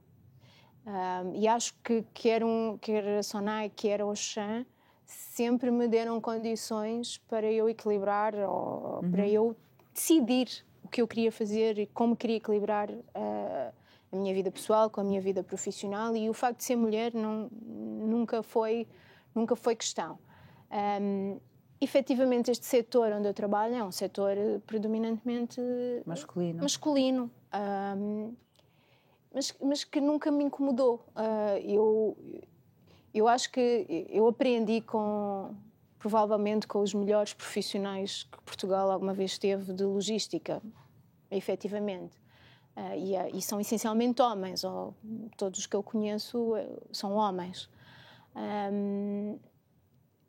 Um, 0.87 1.35
e 1.35 1.47
acho 1.47 1.75
que 1.85 2.03
quer, 2.15 2.43
um, 2.43 2.79
quer 2.79 3.19
a 3.19 3.23
Sonai, 3.23 3.71
quer 3.75 4.01
a 4.01 4.07
Oxan, 4.07 4.65
sempre 5.05 5.71
me 5.71 5.87
deram 5.87 6.19
condições 6.21 7.19
para 7.29 7.51
eu 7.51 7.69
equilibrar 7.69 8.35
ou 8.35 9.01
uhum. 9.03 9.11
para 9.11 9.29
eu 9.29 9.55
decidir 9.93 10.65
o 10.83 10.89
que 10.89 11.03
eu 11.03 11.07
queria 11.09 11.31
fazer 11.31 11.79
e 11.79 11.87
como 11.87 12.17
queria 12.17 12.37
equilibrar 12.37 12.91
uh, 12.91 13.73
a 14.11 14.17
minha 14.17 14.33
vida 14.35 14.51
pessoal 14.51 14.89
com 14.91 15.01
a 15.01 15.05
minha 15.05 15.21
vida 15.21 15.43
profissional 15.43 16.17
e 16.17 16.29
o 16.29 16.33
facto 16.33 16.59
de 16.59 16.65
ser 16.65 16.77
mulher 16.77 17.13
não, 17.15 17.49
nunca 17.53 18.43
foi 18.43 18.87
nunca 19.35 19.55
foi 19.55 19.77
questão. 19.77 20.19
Um, 21.01 21.39
efetivamente 21.81 22.51
este 22.51 22.67
setor 22.67 23.13
onde 23.13 23.29
eu 23.29 23.35
trabalho 23.35 23.75
é 23.75 23.85
um 23.85 23.93
setor 23.93 24.37
predominantemente 24.67 25.61
masculino. 26.05 26.63
masculino. 26.63 27.31
Um, 27.55 28.35
mas, 29.33 29.55
mas 29.63 29.85
que 29.85 30.01
nunca 30.01 30.31
me 30.31 30.45
incomodou. 30.45 31.05
Uh, 31.15 31.59
eu, 31.63 32.19
eu 33.15 33.29
acho 33.29 33.51
que 33.53 34.07
eu 34.11 34.27
aprendi 34.27 34.81
com, 34.81 35.55
provavelmente, 35.99 36.67
com 36.67 36.81
os 36.81 36.95
melhores 36.95 37.33
profissionais 37.35 38.25
que 38.25 38.43
Portugal 38.43 38.91
alguma 38.91 39.13
vez 39.13 39.39
teve 39.39 39.73
de 39.73 39.85
logística, 39.85 40.63
efetivamente. 41.31 42.17
Uh, 42.79 42.95
e, 42.95 43.17
uh, 43.17 43.37
e, 43.37 43.43
são 43.43 43.61
essencialmente 43.61 44.23
homens, 44.23 44.63
ou 44.63 44.95
todos 45.37 45.59
os 45.59 45.67
que 45.67 45.75
eu 45.75 45.83
conheço 45.83 46.55
eh, 46.55 46.69
são 46.93 47.15
homens. 47.15 47.69
Um, 48.37 49.37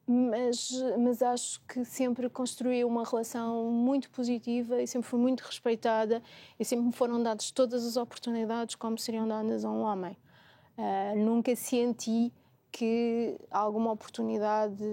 mas, 0.08 0.72
mas 0.98 1.22
acho 1.22 1.62
que 1.68 1.86
sempre 1.86 2.28
construí 2.28 2.84
uma 2.84 3.04
relação 3.04 3.66
muito 3.66 4.10
positiva 4.10 4.82
e 4.82 4.88
sempre 4.88 5.08
fui 5.08 5.20
muito 5.20 5.42
respeitada 5.42 6.24
e 6.60 6.66
sempre 6.66 6.88
me 6.88 6.92
foram 6.92 7.22
dadas 7.22 7.52
todas 7.52 7.86
as 7.86 7.96
oportunidades 7.96 8.74
como 8.74 8.98
seriam 8.98 9.28
dadas 9.28 9.64
a 9.64 9.70
um 9.70 9.82
homem. 9.82 10.18
Uh, 10.76 11.20
nunca 11.20 11.56
senti 11.56 12.34
que 12.72 13.40
alguma 13.52 13.92
oportunidade 13.92 14.84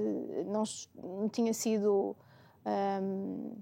não, 0.44 0.64
não 0.94 1.28
tinha 1.30 1.54
sido 1.54 2.14
um, 2.66 3.56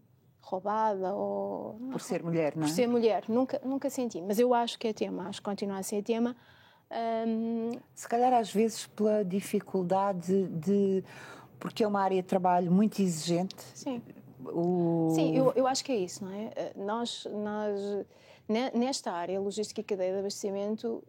roubada 0.44 1.14
ou 1.14 1.74
por 1.90 2.00
ser 2.00 2.22
mulher, 2.22 2.54
não 2.56 2.64
é? 2.64 2.66
Por 2.66 2.74
ser 2.74 2.86
mulher, 2.86 3.24
nunca 3.28 3.60
nunca 3.64 3.90
senti, 3.90 4.20
mas 4.22 4.38
eu 4.38 4.52
acho 4.54 4.78
que 4.78 4.88
é 4.88 4.92
tema, 4.92 5.28
acho 5.28 5.40
que 5.40 5.44
continua 5.44 5.78
a 5.78 5.82
ser 5.82 6.02
tema. 6.02 6.36
Se 7.94 8.08
calhar 8.08 8.32
às 8.32 8.52
vezes 8.52 8.86
pela 8.86 9.24
dificuldade 9.24 10.46
de 10.48 11.02
porque 11.58 11.82
é 11.82 11.86
uma 11.86 12.02
área 12.02 12.20
de 12.20 12.28
trabalho 12.28 12.70
muito 12.70 13.00
exigente. 13.00 13.56
Sim. 13.74 14.02
O... 14.44 15.12
Sim, 15.14 15.34
eu, 15.34 15.52
eu 15.56 15.66
acho 15.66 15.82
que 15.82 15.92
é 15.92 15.96
isso, 15.96 16.22
não 16.22 16.30
é? 16.30 16.50
Eh, 16.54 16.72
nós, 16.76 17.26
nós, 17.32 17.80
nesta 18.46 19.10
área, 19.10 19.40
logística 19.40 19.80
e 19.80 19.84
cadeia 19.84 20.12
de 20.12 20.18
abastecimento, 20.18 21.02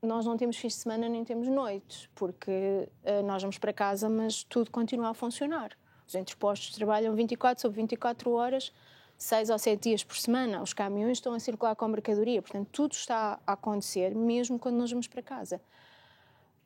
nós 0.00 0.24
não 0.24 0.36
temos 0.36 0.56
fins 0.56 0.74
de 0.74 0.78
semana 0.78 1.08
nem 1.08 1.24
temos 1.24 1.48
noites, 1.48 2.08
porque 2.14 2.88
uh, 3.04 3.26
nós 3.26 3.42
vamos 3.42 3.58
para 3.58 3.72
casa, 3.72 4.08
mas 4.08 4.44
tudo 4.44 4.70
continua 4.70 5.10
a 5.10 5.14
funcionar. 5.14 5.76
Os 6.12 6.14
entrepostos 6.14 6.74
trabalham 6.74 7.14
24 7.14 7.62
sobre 7.62 7.80
24 7.80 8.30
horas, 8.32 8.70
6 9.16 9.48
ou 9.48 9.58
7 9.58 9.80
dias 9.80 10.04
por 10.04 10.14
semana. 10.14 10.62
Os 10.62 10.74
caminhões 10.74 11.16
estão 11.16 11.32
a 11.32 11.40
circular 11.40 11.74
com 11.74 11.86
a 11.86 11.88
mercadoria, 11.88 12.42
portanto, 12.42 12.68
tudo 12.70 12.92
está 12.92 13.40
a 13.46 13.52
acontecer, 13.54 14.14
mesmo 14.14 14.58
quando 14.58 14.76
nós 14.76 14.90
vamos 14.90 15.06
para 15.06 15.22
casa. 15.22 15.58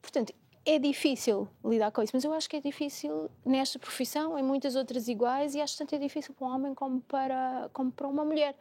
Portanto, 0.03 0.35
é 0.65 0.81
difícil 0.81 1.49
lidar 1.65 1.93
com 1.93 2.03
isso, 2.03 2.11
mas 2.13 2.25
eu 2.25 2.33
acho 2.33 2.51
que 2.51 2.57
é 2.57 2.61
difícil 2.61 3.31
nesta 3.45 3.79
profissão, 3.79 4.37
em 4.37 4.43
muitas 4.43 4.75
outras 4.75 5.07
iguais, 5.07 5.55
e 5.55 5.61
acho 5.61 5.79
tanto 5.79 5.95
é 5.95 5.99
difícil 5.99 6.35
para 6.35 6.49
um 6.49 6.51
homem 6.51 6.75
como 6.75 7.01
para, 7.03 7.71
como 7.73 7.93
para 7.93 8.09
uma 8.09 8.25
mulher. 8.25 8.57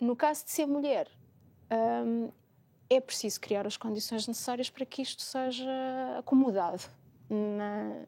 No 0.00 0.16
caso 0.16 0.42
de 0.46 0.52
ser 0.52 0.64
mulher, 0.64 1.06
hum, 1.70 2.30
é 2.88 2.98
preciso 2.98 3.38
criar 3.38 3.66
as 3.66 3.76
condições 3.76 4.26
necessárias 4.26 4.70
para 4.70 4.86
que 4.86 5.02
isto 5.02 5.20
seja 5.20 5.70
acomodado 6.18 6.82
na, 7.28 8.06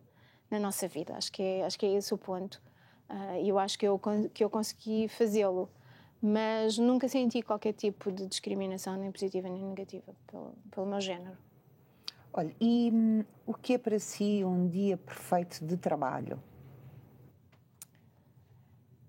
na 0.51 0.59
nossa 0.59 0.87
vida. 0.89 1.17
Acho 1.17 1.33
que 1.33 1.43
é, 1.43 1.65
acho 1.65 1.79
que 1.79 1.87
é 1.87 1.93
esse 1.95 2.13
o 2.13 2.19
ponto. 2.19 2.63
Uh, 3.09 3.37
e 3.39 3.45
uh, 3.45 3.49
eu 3.49 3.59
acho 3.59 3.79
que 3.79 3.87
eu, 3.87 4.01
que 4.33 4.45
eu 4.45 4.51
consegui 4.51 5.09
fazê-lo. 5.09 5.69
Mas 6.23 6.79
nunca 6.79 7.07
senti 7.07 7.43
qualquer 7.43 7.75
tipo 7.75 8.11
de 8.11 8.27
discriminação, 8.27 8.97
nem 8.97 9.13
positiva 9.13 9.47
nem 9.49 9.63
negativa, 9.63 10.15
pelo, 10.27 10.55
pelo 10.71 10.87
meu 10.87 11.01
género. 11.01 11.37
Olha, 12.33 12.55
e 12.61 12.91
hum, 12.93 13.25
o 13.47 13.53
que 13.53 13.75
é 13.75 13.79
para 13.79 13.99
si 13.99 14.43
um 14.43 14.67
dia 14.67 14.97
perfeito 14.97 15.65
de 15.65 15.77
trabalho? 15.77 16.43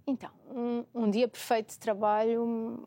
Então, 0.06 0.30
um, 0.48 0.84
um 0.94 1.10
dia 1.10 1.28
perfeito 1.28 1.70
de 1.70 1.80
trabalho 1.80 2.44
hum, 2.44 2.84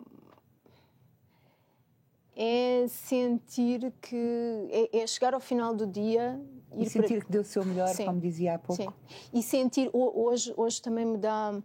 é 2.36 2.86
sentir 2.86 3.92
que. 4.00 4.68
é, 4.70 4.98
é 4.98 5.06
chegar 5.06 5.34
ao 5.34 5.40
final 5.40 5.74
do 5.74 5.86
dia. 5.86 6.40
E 6.76 6.88
sentir 6.88 7.16
para... 7.16 7.24
que 7.26 7.32
deu 7.32 7.42
o 7.42 7.44
seu 7.44 7.64
melhor, 7.64 7.88
Sim. 7.88 8.06
como 8.06 8.20
dizia 8.20 8.54
há 8.54 8.58
pouco. 8.58 8.82
Sim. 8.82 8.88
E 9.32 9.42
sentir. 9.42 9.90
Hoje, 9.92 10.52
hoje 10.56 10.82
também 10.82 11.04
me 11.04 11.18
dá. 11.18 11.60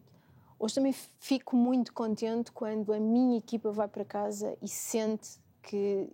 Hoje 0.57 0.75
também 0.75 0.93
fico 1.19 1.55
muito 1.55 1.93
contente 1.93 2.51
quando 2.51 2.93
a 2.93 2.99
minha 2.99 3.37
equipa 3.37 3.71
vai 3.71 3.87
para 3.87 4.05
casa 4.05 4.57
e 4.61 4.67
sente 4.67 5.41
que 5.61 6.09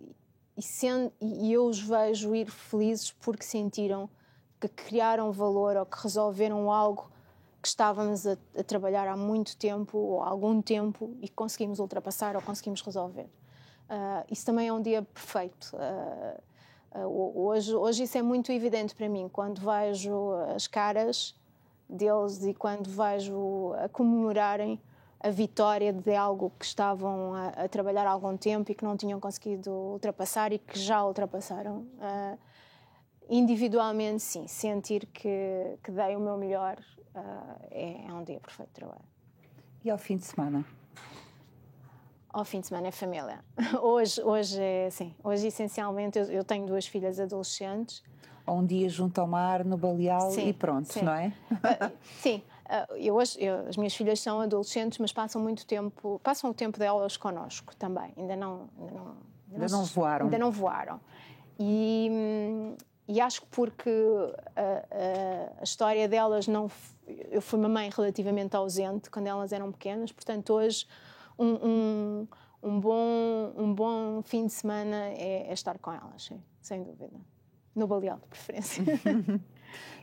e, 0.56 0.62
sendo, 0.62 1.10
e 1.20 1.52
eu 1.52 1.64
os 1.64 1.80
vejo 1.80 2.34
ir 2.34 2.50
felizes 2.50 3.10
porque 3.12 3.44
sentiram 3.44 4.10
que 4.60 4.68
criaram 4.68 5.32
valor 5.32 5.74
ou 5.76 5.86
que 5.86 6.02
resolveram 6.02 6.70
algo 6.70 7.10
que 7.62 7.68
estávamos 7.68 8.26
a, 8.26 8.36
a, 8.58 8.62
trabalhar 8.62 9.08
há 9.08 9.16
muito 9.16 9.56
tempo 9.56 9.96
ou 9.96 10.22
há 10.22 10.28
algum 10.28 10.60
tempo 10.60 11.16
e 11.22 11.30
conseguimos 11.30 11.78
ultrapassar 11.78 12.36
ou 12.36 12.42
conseguimos 12.42 12.82
resolver. 12.82 13.24
Uh, 13.24 14.24
isso 14.30 14.44
também 14.44 14.68
é 14.68 14.72
um 14.72 14.82
dia 14.82 15.02
perfeito. 15.02 15.74
Uh, 15.74 16.42
hoje, 16.94 17.74
hoje 17.74 18.02
isso 18.04 18.18
é 18.18 18.22
muito 18.22 18.50
evidente 18.50 18.94
para 18.94 19.08
mim 19.08 19.28
quando 19.28 19.60
vejo 19.60 20.32
as 20.54 20.66
caras 20.66 21.34
deles 21.88 22.44
e 22.44 22.54
quando 22.54 22.88
vejo 22.88 23.72
a 23.74 23.88
comemorarem 23.88 24.80
a 25.20 25.28
vitória 25.28 25.92
de 25.92 26.14
algo 26.14 26.50
que 26.58 26.64
estavam 26.64 27.34
a, 27.34 27.48
a, 27.48 27.68
trabalhar 27.68 28.06
há 28.06 28.10
algum 28.10 28.36
tempo 28.36 28.72
e 28.72 28.74
que 28.74 28.84
não 28.84 28.96
tinham 28.96 29.20
conseguido 29.20 29.70
ultrapassar 29.70 30.52
e 30.52 30.58
que 30.58 30.78
já 30.78 31.04
ultrapassaram. 31.04 31.86
Uh, 31.98 32.38
individualmente, 33.28 34.22
sim, 34.22 34.48
sentir 34.48 35.06
que, 35.06 35.78
que 35.84 35.92
dei 35.92 36.16
o 36.16 36.20
meu 36.20 36.36
melhor 36.36 36.78
uh, 37.14 37.66
é, 37.70 38.06
é, 38.06 38.12
um 38.12 38.24
dia 38.24 38.40
perfeito 38.40 38.70
de 38.70 38.74
trabalho. 38.74 39.04
E 39.84 39.90
ao 39.90 39.98
fim 39.98 40.16
de 40.16 40.24
semana? 40.24 40.64
Ao 42.32 42.44
fim 42.44 42.60
de 42.60 42.68
semana 42.68 42.88
é 42.88 42.90
família. 42.90 43.44
Hoje, 43.82 44.22
hoje 44.22 44.60
é 44.60 44.86
assim, 44.86 45.14
hoje 45.22 45.48
essencialmente 45.48 46.18
eu, 46.18 46.24
eu 46.26 46.44
tenho 46.44 46.66
duas 46.66 46.86
filhas 46.86 47.18
adolescentes. 47.18 48.02
Ou 48.46 48.58
um 48.58 48.66
dia 48.66 48.88
junto 48.88 49.20
ao 49.20 49.26
mar, 49.26 49.64
no 49.64 49.76
Baleal 49.76 50.30
sim, 50.30 50.48
e 50.48 50.52
pronto, 50.52 50.92
sim. 50.92 51.02
não 51.02 51.12
é? 51.12 51.32
Uh, 51.50 51.92
sim, 52.20 52.42
uh, 52.66 52.94
eu 52.96 53.14
hoje, 53.14 53.36
eu, 53.38 53.68
as 53.68 53.76
minhas 53.76 53.94
filhas 53.94 54.20
são 54.20 54.40
adolescentes, 54.40 54.98
mas 54.98 55.12
passam 55.12 55.40
muito 55.40 55.66
tempo, 55.66 56.20
passam 56.22 56.50
o 56.50 56.54
tempo 56.54 56.78
delas 56.78 57.16
connosco 57.16 57.74
também, 57.76 58.12
ainda 58.16 58.36
não... 58.36 58.68
Ainda 58.78 58.92
não, 58.92 59.16
ainda 59.52 59.68
não, 59.68 59.78
não 59.78 59.84
voaram. 59.84 60.26
Ainda 60.26 60.38
não 60.38 60.50
voaram. 60.50 61.00
E, 61.58 62.74
e 63.06 63.20
acho 63.20 63.42
que 63.42 63.48
porque 63.48 63.90
a, 64.56 64.60
a, 64.60 65.60
a, 65.60 65.62
história 65.62 66.08
delas 66.08 66.48
não. 66.48 66.70
Eu 67.30 67.42
fui 67.42 67.58
uma 67.58 67.68
mãe 67.68 67.90
relativamente 67.94 68.56
ausente 68.56 69.10
quando 69.10 69.26
elas 69.26 69.52
eram 69.52 69.70
pequenas, 69.70 70.10
portanto, 70.10 70.54
hoje 70.54 70.86
um, 71.40 71.58
um, 71.62 72.28
um 72.62 72.80
bom, 72.80 73.52
um 73.56 73.74
bom 73.74 74.22
fim 74.22 74.46
de 74.46 74.52
semana 74.52 75.08
é, 75.08 75.46
é 75.48 75.52
estar 75.52 75.78
com 75.78 75.92
elas, 75.92 76.24
sim, 76.24 76.42
sem 76.60 76.82
dúvida. 76.82 77.18
No 77.74 77.86
Baleal, 77.86 78.18
de 78.18 78.26
preferência. 78.26 78.84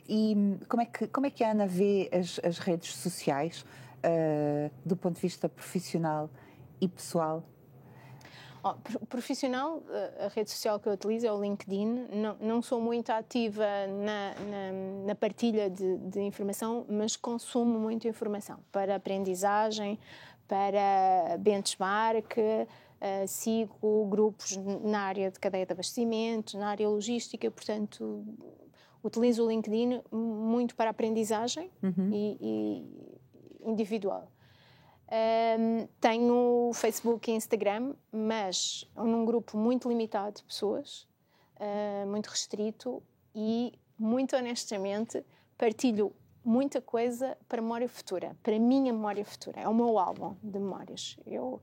e 0.07 0.57
como 0.67 0.81
é, 0.81 0.85
que, 0.85 1.07
como 1.07 1.27
é 1.27 1.29
que 1.29 1.43
a 1.43 1.51
Ana 1.51 1.67
vê 1.67 2.09
as, 2.11 2.39
as 2.43 2.57
redes 2.57 2.95
sociais 2.95 3.65
uh, 3.97 4.71
do 4.85 4.95
ponto 4.95 5.15
de 5.15 5.21
vista 5.21 5.47
profissional 5.47 6.29
e 6.81 6.87
pessoal? 6.87 7.43
Oh, 8.63 8.73
profissional, 9.05 9.83
eh, 9.89 10.25
a 10.25 10.27
rede 10.29 10.49
social 10.49 10.79
que 10.79 10.89
eu 10.89 10.93
utilizo 10.93 11.27
é 11.27 11.31
o 11.31 11.39
LinkedIn. 11.39 12.07
Não, 12.11 12.35
não 12.39 12.61
sou 12.61 12.81
muito 12.81 13.11
ativa 13.11 13.63
na, 13.87 14.33
na, 14.33 15.05
na 15.05 15.15
partilha 15.15 15.69
de, 15.69 15.97
de, 15.99 16.19
informação, 16.21 16.85
mas 16.89 17.15
consumo 17.15 17.79
muita 17.79 18.07
informação 18.07 18.59
para 18.71 18.95
aprendizagem, 18.95 19.99
para 20.47 21.37
benchmark. 21.39 22.37
Uh, 22.37 23.27
sigo 23.27 24.07
grupos 24.09 24.57
na 24.57 25.01
área 25.01 25.29
de 25.29 25.39
cadeia 25.39 25.67
de 25.67 25.71
abastecimento, 25.71 26.57
na 26.57 26.69
área 26.69 26.89
logística, 26.89 27.49
portanto, 27.51 28.25
utilizo 29.03 29.45
o 29.45 29.49
LinkedIn 29.49 30.01
muito 30.11 30.75
para 30.75 30.89
aprendizagem 30.89 31.69
uhum. 31.83 32.09
e, 32.11 32.37
e 32.41 33.69
individual. 33.69 34.31
Um, 35.09 35.87
tenho 36.01 36.71
Facebook 36.73 37.31
e 37.31 37.35
Instagram, 37.35 37.93
mas 38.11 38.85
num 38.95 39.23
grupo 39.25 39.57
muito 39.57 39.87
limitado 39.87 40.37
de 40.37 40.43
pessoas, 40.43 41.07
uh, 41.55 42.07
muito 42.07 42.27
restrito 42.27 43.01
e, 43.33 43.73
muito 43.97 44.35
honestamente, 44.35 45.23
partilho 45.57 46.13
muita 46.47 46.79
coisa 46.79 47.37
para 47.49 47.61
memória 47.61 47.89
futura, 47.89 48.35
para 48.41 48.55
a 48.55 48.59
minha 48.59 48.93
memória 48.93 49.25
futura. 49.25 49.59
É 49.59 49.67
o 49.67 49.73
meu 49.73 49.99
álbum 49.99 50.35
de 50.41 50.57
memórias. 50.57 51.17
Eu, 51.25 51.61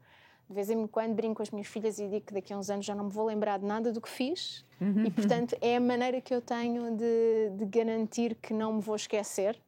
de 0.48 0.54
vez 0.54 0.68
em 0.68 0.86
quando, 0.86 1.14
brinco 1.14 1.36
com 1.36 1.42
as 1.42 1.50
minhas 1.50 1.66
filhas 1.66 1.98
e 1.98 2.06
digo 2.06 2.26
que 2.26 2.34
daqui 2.34 2.52
a 2.52 2.58
uns 2.58 2.68
anos 2.68 2.84
já 2.84 2.94
não 2.94 3.04
me 3.04 3.10
vou 3.10 3.24
lembrar 3.24 3.58
de 3.58 3.64
nada 3.64 3.90
do 3.90 4.00
que 4.00 4.08
fiz 4.10 4.64
e, 5.06 5.10
portanto, 5.10 5.56
é 5.62 5.76
a 5.76 5.80
maneira 5.80 6.20
que 6.20 6.34
eu 6.34 6.42
tenho 6.42 6.94
de, 6.96 7.50
de 7.56 7.64
garantir 7.64 8.34
que 8.34 8.52
não 8.52 8.74
me 8.74 8.80
vou 8.82 8.94
esquecer 8.94 9.58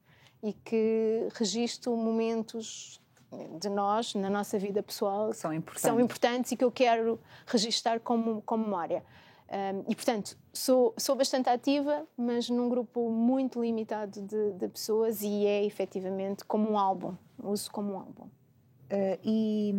e 0.43 0.53
que 0.53 1.29
registro 1.35 1.97
momentos 1.97 3.01
de 3.59 3.69
nós, 3.71 4.15
na 4.15 4.29
nossa 4.29 4.59
vida 4.59 4.83
pessoal, 4.83 5.31
que 5.31 5.37
são 5.37 5.53
importantes, 5.53 5.83
que 5.83 5.89
são 5.89 6.01
importantes 6.01 6.53
e 6.53 6.57
que 6.57 6.65
eu 6.65 6.71
quero 6.71 7.19
registar 7.47 8.01
como, 8.01 8.43
como 8.43 8.65
memória. 8.65 9.03
Um, 9.49 9.85
e, 9.89 9.95
portanto, 9.95 10.37
sou, 10.53 10.93
sou 10.99 11.15
bastante 11.15 11.49
ativa, 11.49 12.05
mas 12.17 12.51
num 12.51 12.69
grupo 12.69 13.09
muito 13.11 13.63
limitado 13.63 14.21
de, 14.21 14.53
de 14.53 14.69
pessoas 14.69 15.23
e 15.23 15.47
é 15.47 15.65
efetivamente 15.65 16.45
como 16.45 16.71
um 16.71 16.79
álbum, 16.79 17.15
uso 17.43 17.71
como 17.71 17.93
um 17.93 17.99
álbum. 17.99 18.25
Uh, 18.25 19.19
e 19.25 19.75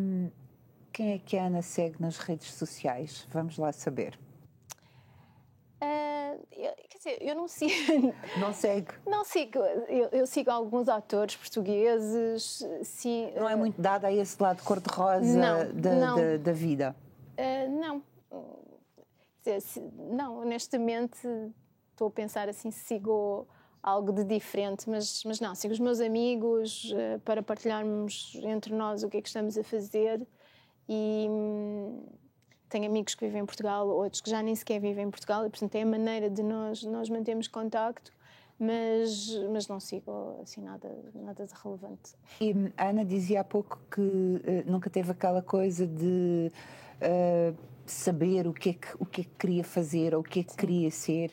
quem 0.94 1.14
é 1.14 1.20
que 1.20 1.38
a 1.38 1.46
Ana 1.46 1.62
segue 1.62 1.98
nas 2.00 2.18
redes 2.18 2.54
sociais? 2.54 3.28
Vamos 3.30 3.58
lá 3.58 3.72
saber. 3.74 4.18
Uh, 5.82 6.42
eu, 6.52 6.74
quer 6.90 6.98
dizer, 6.98 7.18
eu 7.22 7.36
não 7.36 7.48
sigo. 7.48 8.16
Não 8.40 8.54
segue? 8.54 8.92
Não 9.06 9.24
sigo. 9.24 9.60
Eu, 9.60 10.10
eu, 10.12 10.26
sigo 10.26 10.50
alguns 10.50 10.90
atores 10.90 11.36
portugueses. 11.36 12.66
Sim, 12.84 13.32
não 13.36 13.48
é 13.48 13.56
muito 13.56 13.80
dada 13.80 14.08
a 14.08 14.12
esse 14.12 14.42
lado 14.42 14.64
cor-de-rosa 14.64 15.40
da, 15.40 15.64
da, 15.66 16.38
da, 16.38 16.52
vida? 16.52 16.96
Uh, 17.38 17.80
não. 17.80 18.02
Não, 20.12 20.40
honestamente, 20.40 21.20
estou 21.92 22.08
a 22.08 22.12
pensar 22.12 22.50
assim, 22.50 22.72
sigo 22.72 23.48
algo 23.82 24.12
de 24.12 24.24
diferente, 24.24 24.90
mas, 24.90 25.24
mas 25.24 25.40
não, 25.40 25.56
sigo 25.56 25.74
os 25.74 25.80
meus 25.80 26.00
amigos 26.00 26.92
uh, 26.92 27.20
para 27.22 27.42
partilharmos 27.42 28.38
entre 28.44 28.74
nós 28.74 29.04
o 29.04 29.10
que 29.10 29.18
é 29.18 29.22
que 29.22 29.28
estamos 29.28 29.58
a 29.58 29.64
fazer 29.64 30.26
e. 30.88 31.28
Hum, 31.30 32.04
tenho 32.70 32.86
amigos 32.86 33.16
que 33.16 33.26
vivem 33.26 33.42
em 33.42 33.46
Portugal, 33.46 33.88
outros 33.88 34.22
que 34.22 34.30
já 34.30 34.42
nem 34.42 34.56
sequer 34.56 34.80
vivem 34.80 35.06
em 35.06 35.10
Portugal, 35.10 35.46
e 35.46 35.50
portanto 35.50 35.76
é 35.76 35.82
a 35.82 35.86
maneira 35.86 36.30
de 36.30 36.44
nós, 36.44 36.84
nós 36.84 37.10
mantermos 37.10 37.48
contacto, 37.48 38.12
mas, 38.60 39.30
mas 39.52 39.68
não 39.68 39.80
sigo 39.80 40.40
assim 40.42 40.62
nada, 40.62 40.90
nada 41.14 41.46
de 41.46 41.54
relevante. 41.64 42.16
E 42.42 42.54
a 42.76 42.90
Ana 42.90 43.06
dizia 43.06 43.42
há 43.42 43.44
pouco 43.44 43.80
que 43.90 44.02
uh, 44.02 44.64
nunca 44.66 44.90
teve 44.90 45.12
aquela 45.12 45.42
coisa 45.42 45.86
de 45.86 46.52
uh, 47.02 47.58
saber 47.92 48.48
o 48.48 48.54
que, 48.54 48.70
é 48.70 48.74
que, 48.74 48.88
o 49.00 49.06
que 49.06 49.22
é 49.22 49.24
que 49.24 49.36
queria 49.38 49.64
fazer 49.64 50.14
ou 50.14 50.22
o 50.22 50.24
que 50.24 50.42
é 50.42 50.44
que 50.44 50.52
Sim. 50.52 50.58
queria 50.58 50.92
ser. 50.92 51.32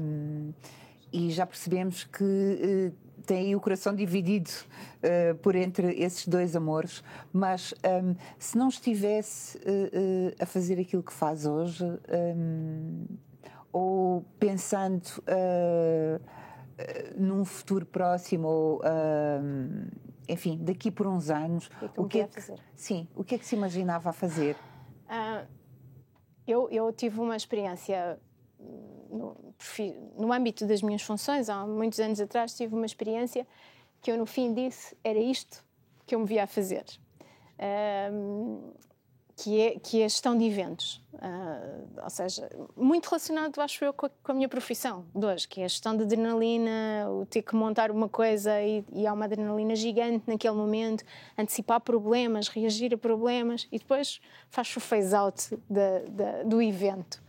Um, 0.00 0.52
e 1.14 1.30
já 1.30 1.46
percebemos 1.46 2.02
que 2.02 2.24
uh, 2.24 3.22
tem 3.24 3.46
aí 3.46 3.56
o 3.56 3.60
coração 3.60 3.94
dividido 3.94 4.50
uh, 4.50 5.36
por 5.36 5.54
entre 5.54 5.94
esses 5.94 6.26
dois 6.26 6.56
amores, 6.56 7.04
mas 7.32 7.72
um, 8.02 8.16
se 8.36 8.58
não 8.58 8.68
estivesse 8.68 9.56
uh, 9.58 10.34
a 10.40 10.44
fazer 10.44 10.80
aquilo 10.80 11.04
que 11.04 11.12
faz 11.12 11.46
hoje, 11.46 11.84
um, 11.84 13.06
ou 13.72 14.24
pensando 14.38 15.02
num 17.16 17.44
futuro 17.44 17.84
próximo, 17.84 18.46
ou 18.46 18.80
enfim, 20.28 20.58
daqui 20.62 20.92
por 20.92 21.08
uns 21.08 21.28
anos, 21.28 21.68
o 21.96 22.06
que, 22.06 22.20
é 22.20 22.26
que, 22.28 22.40
fazer? 22.40 22.60
sim, 22.76 23.08
o 23.16 23.24
que 23.24 23.34
é 23.34 23.38
que 23.38 23.44
se 23.44 23.56
imaginava 23.56 24.10
a 24.10 24.12
fazer? 24.12 24.56
Eu, 26.46 26.68
eu 26.70 26.92
tive 26.92 27.20
uma 27.20 27.36
experiência 27.36 28.18
no, 29.10 29.36
no 30.16 30.32
âmbito 30.32 30.66
das 30.66 30.82
minhas 30.82 31.02
funções, 31.02 31.48
há 31.48 31.66
muitos 31.66 32.00
anos 32.00 32.20
atrás, 32.20 32.54
tive 32.54 32.74
uma 32.74 32.86
experiência 32.86 33.46
que 34.00 34.10
eu, 34.10 34.18
no 34.18 34.26
fim, 34.26 34.52
disse: 34.52 34.96
era 35.02 35.18
isto 35.18 35.64
que 36.06 36.14
eu 36.14 36.20
me 36.20 36.26
via 36.26 36.44
a 36.44 36.46
fazer. 36.46 36.84
Um, 38.12 38.72
que 39.36 39.60
é, 39.60 39.78
que 39.78 40.00
é 40.00 40.04
a 40.04 40.08
gestão 40.08 40.36
de 40.36 40.44
eventos. 40.44 41.02
Uh, 41.14 42.02
ou 42.02 42.10
seja, 42.10 42.48
muito 42.76 43.06
relacionado, 43.06 43.58
acho 43.60 43.84
eu, 43.84 43.92
com 43.92 44.06
a, 44.06 44.10
com 44.22 44.32
a, 44.32 44.34
minha 44.34 44.48
profissão 44.48 45.04
de 45.14 45.24
hoje, 45.24 45.48
que 45.48 45.60
é 45.60 45.64
a 45.64 45.68
gestão 45.68 45.96
de 45.96 46.02
adrenalina, 46.02 47.08
o 47.10 47.24
ter 47.24 47.42
que 47.42 47.54
montar 47.54 47.90
uma 47.90 48.08
coisa 48.08 48.60
e, 48.62 48.84
e 48.92 49.06
há 49.06 49.12
uma 49.12 49.24
adrenalina 49.24 49.74
gigante 49.74 50.24
naquele 50.26 50.54
momento, 50.54 51.04
antecipar 51.38 51.80
problemas, 51.80 52.48
reagir 52.48 52.92
a 52.94 52.98
problemas 52.98 53.66
e 53.72 53.78
depois 53.78 54.20
faz 54.50 54.76
o 54.76 54.80
phase-out 54.80 55.56
do 56.44 56.60
evento. 56.60 57.22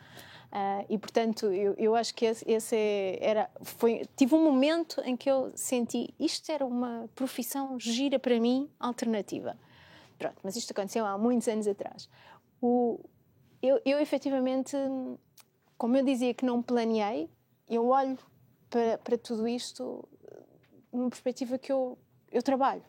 Uh, 0.51 0.85
e 0.89 0.97
portanto, 0.97 1.47
eu, 1.47 1.73
eu 1.77 1.95
acho 1.95 2.13
que 2.15 2.25
esse, 2.25 2.49
esse, 2.49 3.17
era. 3.19 3.49
Foi, 3.61 4.03
tive 4.15 4.35
um 4.35 4.43
momento 4.43 5.01
em 5.03 5.17
que 5.17 5.29
eu 5.29 5.51
senti 5.53 6.13
isto 6.17 6.49
era 6.49 6.65
uma 6.65 7.09
profissão 7.13 7.77
gira 7.77 8.17
para 8.17 8.39
mim, 8.39 8.69
alternativa. 8.79 9.57
Pronto, 10.17 10.37
mas 10.43 10.55
isto 10.55 10.71
aconteceu 10.71 11.05
há 11.05 11.17
muitos 11.17 11.47
anos 11.47 11.67
atrás. 11.67 12.09
O, 12.61 12.99
eu, 13.61 13.81
eu 13.85 13.99
efetivamente, 13.99 14.75
como 15.77 15.97
eu 15.97 16.05
dizia 16.05 16.33
que 16.33 16.45
não 16.45 16.61
planeei, 16.61 17.29
eu 17.67 17.87
olho 17.87 18.17
para, 18.69 18.97
para 18.97 19.17
tudo 19.17 19.47
isto 19.47 20.07
numa 20.91 21.09
perspectiva 21.09 21.57
que 21.57 21.71
eu, 21.71 21.97
eu 22.31 22.41
trabalho. 22.41 22.83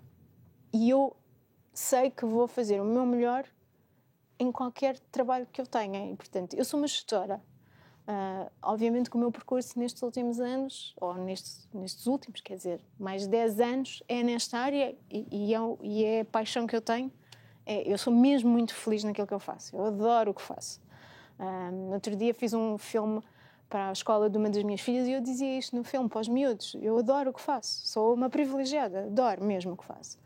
E 0.72 0.90
eu 0.90 1.16
sei 1.72 2.10
que 2.10 2.24
vou 2.24 2.46
fazer 2.46 2.80
o 2.80 2.84
meu 2.84 3.04
melhor 3.04 3.44
em 4.38 4.52
qualquer 4.52 4.98
trabalho 5.10 5.46
que 5.46 5.60
eu 5.60 5.66
tenha. 5.66 6.10
E, 6.10 6.16
portanto, 6.16 6.54
eu 6.54 6.64
sou 6.64 6.78
uma 6.78 6.86
gestora. 6.86 7.42
Uh, 8.06 8.48
obviamente 8.62 9.10
que 9.10 9.16
o 9.16 9.18
meu 9.18 9.32
percurso 9.32 9.76
nestes 9.76 10.00
últimos 10.00 10.38
anos, 10.38 10.94
ou 11.00 11.14
nestes, 11.14 11.68
nestes 11.74 12.06
últimos, 12.06 12.40
quer 12.40 12.54
dizer, 12.54 12.80
mais 13.00 13.22
de 13.22 13.28
10 13.28 13.60
anos, 13.60 14.02
é 14.08 14.22
nesta 14.22 14.58
área 14.58 14.96
e, 15.10 15.26
e, 15.30 15.54
é, 15.54 15.58
e 15.82 16.04
é 16.04 16.20
a 16.20 16.24
paixão 16.24 16.68
que 16.68 16.76
eu 16.76 16.80
tenho. 16.80 17.10
É, 17.64 17.82
eu 17.82 17.98
sou 17.98 18.12
mesmo 18.12 18.48
muito 18.48 18.72
feliz 18.74 19.02
naquilo 19.02 19.26
que 19.26 19.34
eu 19.34 19.40
faço. 19.40 19.74
Eu 19.74 19.86
adoro 19.86 20.30
o 20.30 20.34
que 20.34 20.42
faço. 20.42 20.80
Uh, 21.36 21.72
no 21.72 21.94
outro 21.94 22.14
dia 22.14 22.32
fiz 22.32 22.54
um 22.54 22.78
filme 22.78 23.20
para 23.68 23.88
a 23.88 23.92
escola 23.92 24.30
de 24.30 24.38
uma 24.38 24.48
das 24.48 24.62
minhas 24.62 24.80
filhas 24.80 25.08
e 25.08 25.12
eu 25.12 25.20
dizia 25.20 25.58
isto 25.58 25.74
no 25.74 25.82
filme 25.82 26.08
para 26.08 26.20
os 26.20 26.28
miúdos. 26.28 26.76
Eu 26.80 26.96
adoro 26.98 27.30
o 27.30 27.32
que 27.32 27.40
faço. 27.40 27.88
Sou 27.88 28.14
uma 28.14 28.30
privilegiada. 28.30 29.06
Adoro 29.06 29.44
mesmo 29.44 29.72
o 29.72 29.76
que 29.76 29.84
faço. 29.84 30.16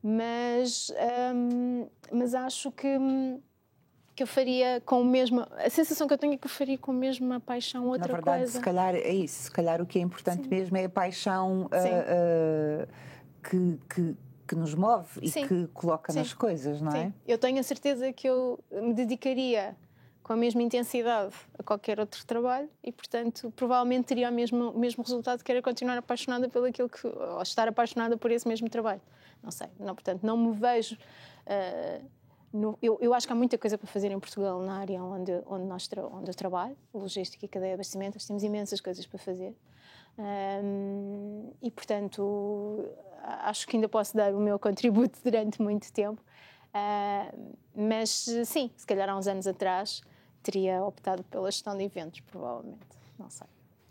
Mas, 0.00 0.92
um, 1.34 1.88
mas 2.12 2.34
acho 2.34 2.70
que 2.70 2.96
que 4.16 4.22
eu 4.22 4.26
faria 4.26 4.80
com 4.84 5.02
o 5.02 5.04
mesmo. 5.04 5.46
A 5.58 5.68
sensação 5.68 6.08
que 6.08 6.14
eu 6.14 6.18
tenho 6.18 6.32
é 6.32 6.36
que 6.38 6.46
eu 6.46 6.50
faria 6.50 6.78
com 6.78 6.90
a 6.90 6.94
mesma 6.94 7.38
paixão 7.38 7.86
outra 7.86 8.08
coisa. 8.08 8.12
Na 8.12 8.16
verdade, 8.16 8.38
coisa. 8.38 8.58
se 8.58 8.64
calhar 8.64 8.94
é 8.94 9.12
isso. 9.12 9.42
Se 9.42 9.50
calhar 9.50 9.82
o 9.82 9.86
que 9.86 9.98
é 9.98 10.02
importante 10.02 10.44
Sim. 10.44 10.48
mesmo 10.48 10.76
é 10.78 10.86
a 10.86 10.88
paixão 10.88 11.64
uh, 11.64 11.66
uh, 11.66 12.88
que, 13.44 13.78
que, 13.94 14.16
que 14.48 14.54
nos 14.54 14.74
move 14.74 15.20
e 15.20 15.28
Sim. 15.28 15.46
que 15.46 15.66
coloca 15.74 16.12
Sim. 16.12 16.20
nas 16.20 16.32
coisas, 16.32 16.80
não 16.80 16.92
é? 16.92 17.12
Eu 17.28 17.36
tenho 17.36 17.60
a 17.60 17.62
certeza 17.62 18.10
que 18.10 18.26
eu 18.26 18.58
me 18.72 18.94
dedicaria 18.94 19.76
com 20.22 20.32
a 20.32 20.36
mesma 20.36 20.62
intensidade 20.62 21.34
a 21.58 21.62
qualquer 21.62 22.00
outro 22.00 22.24
trabalho 22.26 22.70
e, 22.82 22.90
portanto, 22.90 23.52
provavelmente 23.54 24.06
teria 24.06 24.30
o 24.30 24.32
mesmo, 24.32 24.70
o 24.70 24.78
mesmo 24.78 25.04
resultado 25.04 25.44
que 25.44 25.52
era 25.52 25.60
continuar 25.60 25.98
apaixonada 25.98 26.48
pelo 26.48 26.64
aquilo 26.64 26.88
que. 26.88 27.06
ou 27.06 27.42
estar 27.42 27.68
apaixonada 27.68 28.16
por 28.16 28.30
esse 28.30 28.48
mesmo 28.48 28.70
trabalho. 28.70 29.02
Não 29.42 29.50
sei, 29.50 29.68
não, 29.78 29.94
portanto, 29.94 30.22
não 30.22 30.38
me 30.38 30.52
vejo. 30.52 30.96
ah, 31.46 32.00
no- 32.52 32.78
eu, 32.82 32.98
eu 33.00 33.12
acho 33.14 33.26
que 33.26 33.32
há 33.32 33.36
muita 33.36 33.58
coisa 33.58 33.76
para 33.78 33.86
fazer 33.86 34.10
em 34.10 34.18
Portugal 34.18 34.60
na 34.60 34.78
área 34.78 35.02
onde, 35.02 35.32
onde, 35.46 35.64
nós 35.64 35.88
onde 36.12 36.30
eu 36.30 36.34
trabalho, 36.34 36.76
logística 36.94 37.44
e 37.44 37.48
cadeia 37.48 37.70
de 37.70 37.74
abastecimento, 37.74 38.14
nós 38.16 38.26
temos 38.26 38.42
imensas 38.42 38.80
coisas 38.80 39.06
para 39.06 39.18
fazer. 39.18 39.54
Ahm, 40.18 41.50
e, 41.62 41.70
portanto, 41.70 42.88
acho 43.22 43.66
que 43.66 43.76
ainda 43.76 43.88
posso 43.88 44.16
dar 44.16 44.34
o 44.34 44.40
meu 44.40 44.58
contributo 44.58 45.18
durante 45.24 45.60
muito 45.60 45.92
tempo. 45.92 46.22
Ah, 46.72 47.32
mas, 47.74 48.26
sim, 48.44 48.70
se 48.76 48.86
calhar 48.86 49.08
há 49.08 49.16
uns 49.16 49.26
anos 49.26 49.46
atrás 49.46 50.02
teria 50.42 50.82
optado 50.84 51.22
pela 51.24 51.50
gestão 51.50 51.76
de 51.76 51.84
eventos, 51.84 52.20
provavelmente. 52.20 52.86
Não 53.18 53.28
sei. 53.30 53.46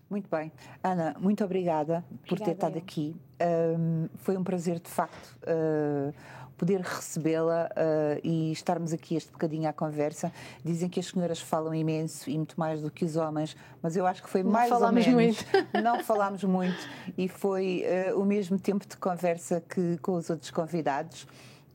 Muito 0.09 0.29
bem. 0.29 0.51
Ana, 0.83 1.15
muito 1.19 1.43
obrigada, 1.43 2.03
por 2.27 2.37
ter 2.37 2.43
Obrigada, 2.43 2.51
estado 2.51 2.75
eu. 2.75 2.81
aqui. 2.81 3.15
Ahm, 3.39 4.07
foi 4.17 4.37
um 4.37 4.43
prazer, 4.43 4.79
de 4.79 4.89
facto, 4.89 5.35
ah, 5.47 6.13
poder 6.57 6.79
recebê-la 6.81 7.69
ah, 7.75 8.19
e 8.23 8.51
estarmos 8.51 8.93
aqui 8.93 9.15
este 9.15 9.31
bocadinho 9.31 9.67
à 9.67 9.73
conversa. 9.73 10.31
Dizem 10.63 10.89
que 10.89 10.99
as 10.99 11.07
senhoras 11.07 11.39
falam 11.41 11.73
imenso 11.73 12.29
e 12.29 12.37
muito 12.37 12.57
mais 12.59 12.81
do 12.81 12.91
que 12.91 13.03
os 13.03 13.15
homens, 13.15 13.57
mas 13.81 13.97
eu 13.97 14.05
acho 14.05 14.21
que 14.21 14.29
foi 14.29 14.43
Não 14.43 14.51
mais 14.51 14.71
ou 14.71 14.91
menos. 14.91 15.37
Não 15.83 16.03
falámos 16.03 16.43
muito 16.43 16.87
e 17.17 17.27
foi 17.27 17.83
ah, 17.85 18.15
o 18.15 18.23
mesmo 18.23 18.59
tempo 18.59 18.87
de 18.87 18.97
conversa 18.97 19.61
que 19.61 19.97
com 19.97 20.13
os 20.13 20.29
outros 20.29 20.51
convidados. 20.51 21.27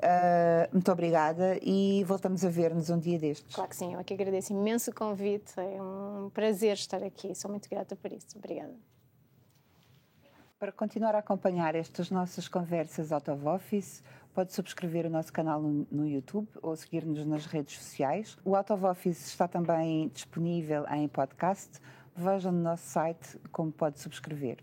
Ah, 0.02 0.68
muito 0.72 0.90
obrigada 0.90 1.58
e 1.62 2.02
voltamos 2.04 2.44
a 2.44 2.48
ver-nos 2.48 2.88
um 2.90 2.98
dia 2.98 3.18
destes. 3.18 3.54
Claro 3.54 3.68
que 3.68 3.76
sim, 3.76 3.94
eu 3.94 4.00
aqui 4.00 4.14
agradeço 4.14 4.52
imenso 4.52 4.90
o 4.90 4.94
convite, 4.94 5.52
é 5.58 5.82
um 5.82 6.30
prazer 6.30 6.74
estar 6.74 7.02
aqui, 7.02 7.34
sou 7.34 7.50
muito 7.50 7.68
grata 7.68 7.94
por 7.96 8.12
isso. 8.12 8.36
Obrigada. 8.36 8.74
Para 10.58 10.72
continuar 10.72 11.14
a 11.14 11.18
acompanhar 11.18 11.74
estas 11.74 12.10
nossas 12.10 12.46
conversas 12.46 13.12
out 13.12 13.30
of 13.30 13.46
office, 13.46 14.02
pode 14.34 14.52
subscrever 14.52 15.06
o 15.06 15.10
nosso 15.10 15.32
canal 15.32 15.60
no, 15.60 15.86
no 15.90 16.06
YouTube 16.06 16.48
ou 16.60 16.76
seguir-nos 16.76 17.24
nas 17.26 17.46
redes 17.46 17.78
sociais. 17.78 18.36
O 18.44 18.54
Out 18.54 18.72
of 18.72 18.84
Office 18.84 19.26
está 19.26 19.48
também 19.48 20.08
disponível 20.08 20.86
em 20.88 21.08
podcast. 21.08 21.80
Veja 22.14 22.52
no 22.52 22.60
nosso 22.60 22.84
site 22.84 23.38
como 23.50 23.72
pode 23.72 24.00
subscrever. 24.00 24.58